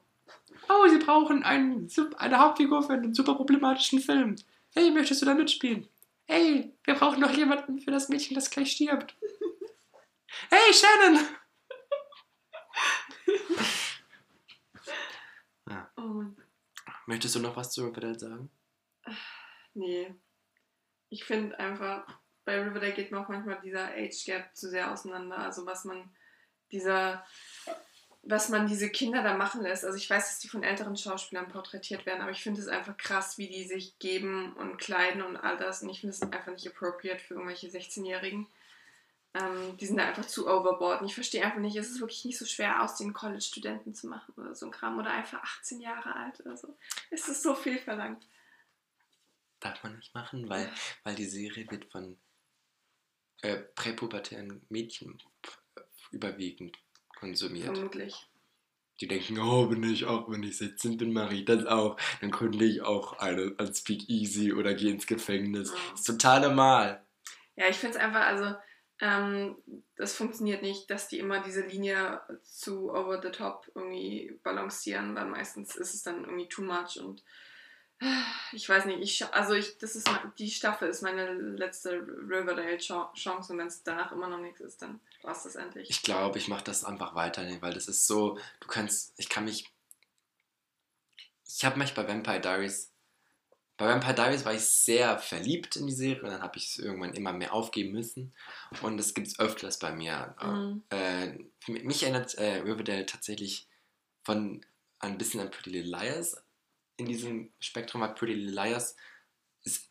Oh, 0.70 0.88
sie 0.88 1.00
brauchen 1.00 1.44
einen, 1.44 1.90
eine 2.18 2.40
Hauptfigur 2.40 2.84
für 2.84 2.94
einen 2.94 3.14
super 3.14 3.36
problematischen 3.36 4.00
Film. 4.00 4.36
Hey, 4.74 4.92
möchtest 4.92 5.22
du 5.22 5.26
da 5.26 5.34
mitspielen? 5.34 5.88
Hey, 6.26 6.74
wir 6.84 6.96
brauchen 6.96 7.20
noch 7.20 7.32
jemanden 7.32 7.80
für 7.80 7.92
das 7.92 8.10
Mädchen, 8.10 8.36
das 8.36 8.50
gleich 8.50 8.72
stirbt. 8.72 9.16
Hey, 10.50 10.74
Shannon! 10.74 11.26
Oh 15.96 16.02
Mann. 16.02 16.36
Möchtest 17.06 17.36
du 17.36 17.40
noch 17.40 17.56
was 17.56 17.72
zu 17.72 17.86
Riverdale 17.86 18.20
sagen? 18.20 18.50
Nee. 19.74 20.14
Ich 21.10 21.24
finde 21.24 21.58
einfach, 21.60 22.06
bei 22.46 22.62
Riverdale 22.62 22.94
geht 22.94 23.12
mir 23.12 23.20
auch 23.20 23.30
manchmal 23.30 23.62
dieser 23.62 23.90
Age 23.94 24.26
Gap 24.26 24.56
zu 24.56 24.70
sehr 24.70 24.92
auseinander. 24.92 25.38
Also 25.38 25.66
was 25.66 25.86
man 25.86 26.14
dieser, 26.72 27.26
was 28.24 28.48
man 28.48 28.68
diese 28.68 28.90
Kinder 28.90 29.22
da 29.22 29.36
machen 29.36 29.62
lässt. 29.62 29.84
Also 29.84 29.98
ich 29.98 30.10
weiß, 30.10 30.28
dass 30.28 30.40
die 30.40 30.48
von 30.48 30.64
älteren 30.64 30.96
Schauspielern 30.96 31.50
porträtiert 31.50 32.06
werden, 32.06 32.22
aber 32.22 32.32
ich 32.32 32.42
finde 32.42 32.62
es 32.62 32.70
einfach 32.70 32.96
krass, 32.96 33.38
wie 33.38 33.50
die 33.50 33.66
sich 33.66 34.00
geben 34.00 34.54
und 34.54 34.78
kleiden 34.78 35.22
und 35.22 35.36
all 35.36 35.58
das. 35.58 35.84
Und 35.84 35.90
ich 35.90 36.00
finde 36.00 36.16
es 36.16 36.22
einfach 36.22 36.54
nicht 36.54 36.68
appropriate 36.68 37.20
für 37.20 37.34
irgendwelche 37.34 37.68
16-Jährigen. 37.68 38.48
Ähm, 39.34 39.76
die 39.78 39.86
sind 39.86 39.98
da 39.98 40.06
einfach 40.06 40.26
zu 40.26 40.48
overboard. 40.48 41.02
Und 41.02 41.08
ich 41.08 41.16
verstehe 41.16 41.44
einfach 41.44 41.60
nicht, 41.60 41.76
es 41.76 41.90
ist 41.90 42.00
wirklich 42.00 42.24
nicht 42.24 42.38
so 42.38 42.46
schwer, 42.46 42.82
aus 42.82 42.96
den 42.96 43.14
College-Studenten 43.14 43.94
zu 43.94 44.08
machen 44.08 44.34
oder 44.38 44.56
so 44.56 44.68
ein 44.68 44.72
Kram. 44.72 44.98
Oder 44.98 45.12
einfach 45.12 45.44
18 45.44 45.82
Jahre 45.82 46.16
alt 46.16 46.40
oder 46.40 46.56
so. 46.56 46.78
Es 47.12 47.28
ist 47.28 47.44
so 47.44 47.54
viel 47.56 47.78
verlangt. 47.78 48.26
Darf 49.60 49.84
man 49.84 49.98
nicht 49.98 50.16
machen, 50.16 50.48
weil, 50.48 50.72
weil 51.04 51.16
die 51.16 51.26
Serie 51.26 51.70
wird 51.70 51.92
von 51.92 52.18
äh, 53.42 53.58
präpubertären 53.58 54.66
Mädchen 54.70 55.22
überwiegend 56.12 56.78
konsumiert. 57.24 57.66
Vermutlich. 57.66 58.28
Die 59.02 59.08
denken, 59.08 59.40
oh, 59.40 59.70
wenn 59.72 59.84
ich 59.84 60.06
auch, 60.06 60.30
wenn 60.30 60.44
ich 60.44 60.58
16 60.58 60.98
bin, 60.98 61.14
mache 61.14 61.34
ich 61.34 61.46
das 61.46 61.66
auch. 61.66 61.98
Dann 62.22 62.32
gründe 62.32 62.66
ich 62.66 62.82
auch 62.82 63.14
eine 63.14 63.56
als 63.58 63.80
Speak 63.80 64.08
Easy 64.08 64.54
oder 64.54 64.74
gehe 64.74 64.92
ins 64.92 65.08
Gefängnis. 65.08 65.72
Ja. 65.72 65.94
ist 65.94 66.04
total 66.04 66.42
normal. 66.42 67.04
Ja, 67.56 67.68
ich 67.68 67.78
finde 67.78 67.98
es 67.98 68.04
einfach, 68.04 68.26
also, 68.26 68.56
ähm, 69.00 69.56
das 69.96 70.16
funktioniert 70.16 70.62
nicht, 70.62 70.90
dass 70.90 71.08
die 71.08 71.20
immer 71.20 71.42
diese 71.42 71.62
Linie 71.62 72.22
zu 72.44 72.92
over 72.92 73.20
the 73.22 73.30
top 73.30 73.70
irgendwie 73.74 74.40
balancieren, 74.44 75.16
weil 75.16 75.26
meistens 75.26 75.76
ist 75.76 75.94
es 75.94 76.04
dann 76.04 76.24
irgendwie 76.24 76.48
too 76.48 76.62
much 76.62 77.00
und 77.00 77.24
ich 78.52 78.68
weiß 78.68 78.86
nicht, 78.86 79.00
ich, 79.00 79.34
also 79.34 79.54
ich, 79.54 79.78
das 79.78 79.96
ist, 79.96 80.10
die 80.38 80.50
Staffel 80.50 80.90
ist 80.90 81.02
meine 81.02 81.34
letzte 81.34 81.92
Riverdale-Chance 82.02 83.54
und 83.54 83.58
wenn 83.58 83.68
es 83.68 83.84
danach 83.84 84.12
immer 84.12 84.28
noch 84.28 84.40
nichts 84.40 84.62
ist, 84.62 84.82
dann 84.82 85.00
war 85.22 85.32
es 85.32 85.44
das 85.44 85.56
endlich. 85.56 85.90
Ich 85.90 86.04
glaube, 86.04 86.38
ich 86.38 86.48
mache 86.48 86.64
das 86.64 86.84
einfach 86.84 87.16
weiter, 87.16 87.44
weil 87.62 87.74
das 87.74 87.88
ist 87.88 88.08
so, 88.08 88.38
du 88.60 88.68
kannst, 88.68 89.14
ich 89.18 89.30
kann 89.30 89.46
mich, 89.46 89.72
ich 91.46 91.66
habe 91.66 91.80
mich 91.80 91.94
bei 91.94 92.08
Vampire 92.08 92.42
Diaries, 92.42 92.92
bei 93.78 93.88
Vampire 93.88 94.14
Diaries 94.14 94.46
war 94.46 94.54
ich 94.54 94.66
sehr 94.66 95.18
verliebt 95.18 95.76
in 95.76 95.88
die 95.88 95.94
Serie 95.94 96.24
und 96.24 96.30
dann 96.30 96.42
habe 96.42 96.58
ich 96.58 96.70
es 96.70 96.80
irgendwann 96.80 97.14
immer 97.14 97.34
mehr 97.34 97.54
aufgeben 97.54 97.92
müssen 97.92 98.34
und 98.82 98.98
das 98.98 99.14
gibt 99.14 99.28
es 99.28 99.40
öfters 99.40 99.80
bei 99.80 99.92
mir. 99.92 100.36
Mhm. 100.42 100.84
Äh, 100.90 101.40
mich 101.68 102.04
erinnert 102.04 102.36
äh, 102.36 102.62
Riverdale 102.62 103.06
tatsächlich 103.06 103.68
von 104.24 104.66
ein 105.00 105.18
bisschen 105.18 105.42
an 105.42 105.52
Pretty 105.52 105.72
Little 105.72 105.92
Liars 105.92 106.43
in 106.98 107.06
diesem 107.08 107.52
Spektrum, 107.60 108.02
weil 108.02 108.14
Pretty 108.14 108.34
Little 108.34 108.54
Liars 108.56 108.96
ist 109.64 109.90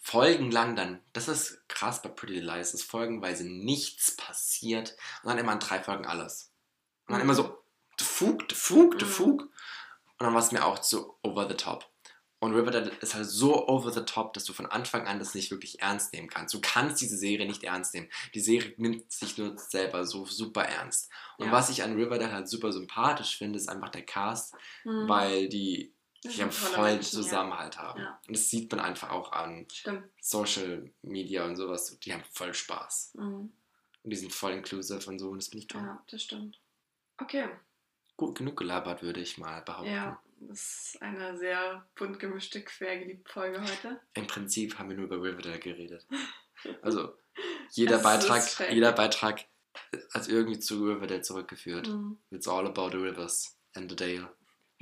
folgenlang 0.00 0.76
dann, 0.76 1.00
das 1.12 1.28
ist 1.28 1.66
krass 1.68 2.02
bei 2.02 2.08
Pretty 2.08 2.34
Little 2.34 2.52
Liars, 2.52 2.74
ist 2.74 2.82
folgenweise 2.84 3.44
nichts 3.44 4.16
passiert 4.16 4.96
und 5.22 5.30
dann 5.30 5.38
immer 5.38 5.52
in 5.52 5.58
drei 5.60 5.82
Folgen 5.82 6.06
alles. 6.06 6.52
Und 7.06 7.12
dann 7.12 7.18
Mhm. 7.20 7.24
immer 7.24 7.34
so, 7.34 7.58
Fug, 8.00 8.50
Fug, 8.52 8.94
Mhm. 9.00 9.06
Fug. 9.06 9.40
Und 9.42 10.26
dann 10.26 10.34
war 10.34 10.42
es 10.42 10.52
mir 10.52 10.64
auch 10.64 10.78
zu 10.80 11.16
over 11.22 11.48
the 11.48 11.54
top. 11.56 11.88
Und 12.40 12.54
Riverdale 12.54 12.90
ist 13.00 13.14
halt 13.14 13.26
so 13.26 13.68
over 13.68 13.92
the 13.92 14.00
top, 14.04 14.32
dass 14.32 14.44
du 14.44 14.52
von 14.52 14.66
Anfang 14.66 15.06
an 15.06 15.20
das 15.20 15.34
nicht 15.34 15.52
wirklich 15.52 15.80
ernst 15.80 16.12
nehmen 16.12 16.28
kannst. 16.28 16.52
Du 16.54 16.60
kannst 16.60 17.00
diese 17.00 17.16
Serie 17.16 17.46
nicht 17.46 17.62
ernst 17.62 17.94
nehmen. 17.94 18.10
Die 18.34 18.40
Serie 18.40 18.74
nimmt 18.78 19.12
sich 19.12 19.38
nur 19.38 19.56
selber 19.56 20.04
so 20.04 20.26
super 20.26 20.64
ernst. 20.64 21.08
Und 21.38 21.46
Ja. 21.46 21.52
was 21.52 21.70
ich 21.70 21.84
an 21.84 21.94
Riverdale 21.94 22.32
halt 22.32 22.48
super 22.48 22.72
sympathisch 22.72 23.38
finde, 23.38 23.58
ist 23.58 23.68
einfach 23.68 23.90
der 23.90 24.04
Cast, 24.04 24.54
Mhm. 24.84 25.08
weil 25.08 25.48
die, 25.48 25.94
die 26.24 26.28
sind 26.28 26.42
haben 26.42 26.50
tolle 26.50 26.74
voll 26.74 26.92
Menschen, 26.92 27.16
ja. 27.16 27.22
Zusammenhalt 27.22 27.78
haben. 27.78 28.00
Ja. 28.00 28.20
Und 28.26 28.36
das 28.36 28.48
sieht 28.48 28.70
man 28.70 28.80
einfach 28.80 29.10
auch 29.10 29.32
an 29.32 29.66
Stimmt. 29.72 30.04
Social 30.20 30.90
Media 31.02 31.44
und 31.44 31.56
sowas. 31.56 31.98
Die 32.00 32.12
haben 32.12 32.22
voll 32.30 32.54
Spaß. 32.54 33.14
Mhm. 33.14 33.52
Und 34.04 34.10
die 34.10 34.16
sind 34.16 34.32
voll 34.32 34.52
inclusive 34.52 35.08
und 35.08 35.18
so. 35.18 35.30
Und 35.30 35.38
das 35.38 35.48
finde 35.48 35.62
ich 35.62 35.68
toll. 35.68 35.82
Ja, 35.82 36.02
das 36.10 36.22
stimmt. 36.22 36.60
Okay. 37.18 37.48
Gut 38.16 38.38
genug 38.38 38.56
gelabert, 38.56 39.02
würde 39.02 39.20
ich 39.20 39.38
mal 39.38 39.62
behaupten. 39.62 39.92
Ja, 39.92 40.20
das 40.40 40.94
ist 40.94 41.02
eine 41.02 41.36
sehr 41.38 41.84
bunt 41.96 42.18
gemischte, 42.18 42.62
quergeliebte 42.62 43.32
Folge 43.32 43.60
heute. 43.60 44.00
Im 44.14 44.26
Prinzip 44.26 44.78
haben 44.78 44.90
wir 44.90 44.96
nur 44.96 45.06
über 45.06 45.22
Riverdale 45.22 45.58
geredet. 45.58 46.06
Also 46.80 47.12
jeder 47.72 47.98
Beitrag, 47.98 48.44
jeder 48.70 48.92
Beitrag 48.92 49.46
hat 50.14 50.28
irgendwie 50.28 50.60
zu 50.60 50.84
Riverdale 50.84 51.22
zurückgeführt. 51.22 51.88
Mhm. 51.88 52.18
It's 52.30 52.46
all 52.46 52.68
about 52.68 52.90
the 52.90 52.98
rivers 52.98 53.56
and 53.74 53.90
the 53.90 53.96
Dale. 53.96 54.28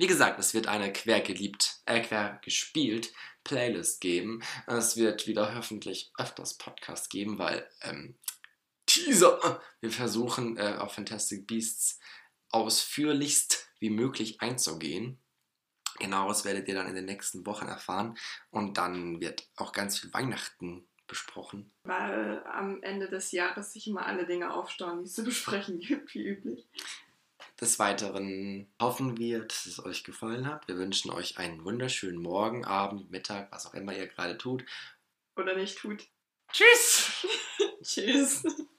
Wie 0.01 0.07
gesagt, 0.07 0.39
es 0.39 0.55
wird 0.55 0.65
eine 0.65 0.91
quer 0.91 1.21
geliebt, 1.21 1.79
äh, 1.85 2.01
quer 2.01 2.41
gespielt 2.43 3.13
Playlist 3.43 4.01
geben. 4.01 4.41
Es 4.65 4.97
wird 4.97 5.27
wieder 5.27 5.53
hoffentlich 5.53 6.11
öfters 6.17 6.57
Podcasts 6.57 7.07
geben, 7.07 7.37
weil 7.37 7.69
ähm, 7.83 8.15
Teaser. 8.87 9.61
Wir 9.79 9.91
versuchen 9.91 10.57
äh, 10.57 10.77
auf 10.79 10.95
Fantastic 10.95 11.45
Beasts 11.45 11.99
ausführlichst 12.49 13.69
wie 13.77 13.91
möglich 13.91 14.41
einzugehen. 14.41 15.19
Genaueres 15.99 16.45
werdet 16.45 16.67
ihr 16.67 16.73
dann 16.73 16.87
in 16.87 16.95
den 16.95 17.05
nächsten 17.05 17.45
Wochen 17.45 17.67
erfahren. 17.67 18.17
Und 18.49 18.79
dann 18.79 19.21
wird 19.21 19.47
auch 19.55 19.71
ganz 19.71 19.99
viel 19.99 20.11
Weihnachten 20.15 20.87
besprochen. 21.05 21.71
Weil 21.83 22.43
am 22.45 22.81
Ende 22.81 23.07
des 23.07 23.31
Jahres 23.31 23.73
sich 23.73 23.85
immer 23.85 24.07
alle 24.07 24.25
Dinge 24.25 24.51
aufstauen, 24.51 25.03
die 25.03 25.05
es 25.05 25.13
zu 25.13 25.23
besprechen 25.23 25.79
gibt, 25.79 26.15
wie 26.15 26.23
üblich. 26.23 26.67
Des 27.61 27.77
Weiteren 27.77 28.73
hoffen 28.81 29.17
wir, 29.19 29.45
dass 29.45 29.67
es 29.67 29.85
euch 29.85 30.03
gefallen 30.03 30.47
hat. 30.47 30.67
Wir 30.67 30.77
wünschen 30.77 31.11
euch 31.11 31.37
einen 31.37 31.63
wunderschönen 31.63 32.19
Morgen, 32.19 32.65
Abend, 32.65 33.11
Mittag, 33.11 33.51
was 33.51 33.67
auch 33.67 33.75
immer 33.75 33.95
ihr 33.95 34.07
gerade 34.07 34.35
tut. 34.35 34.65
Oder 35.35 35.55
nicht 35.55 35.77
tut. 35.77 36.07
Tschüss! 36.51 37.27
Tschüss. 37.83 38.43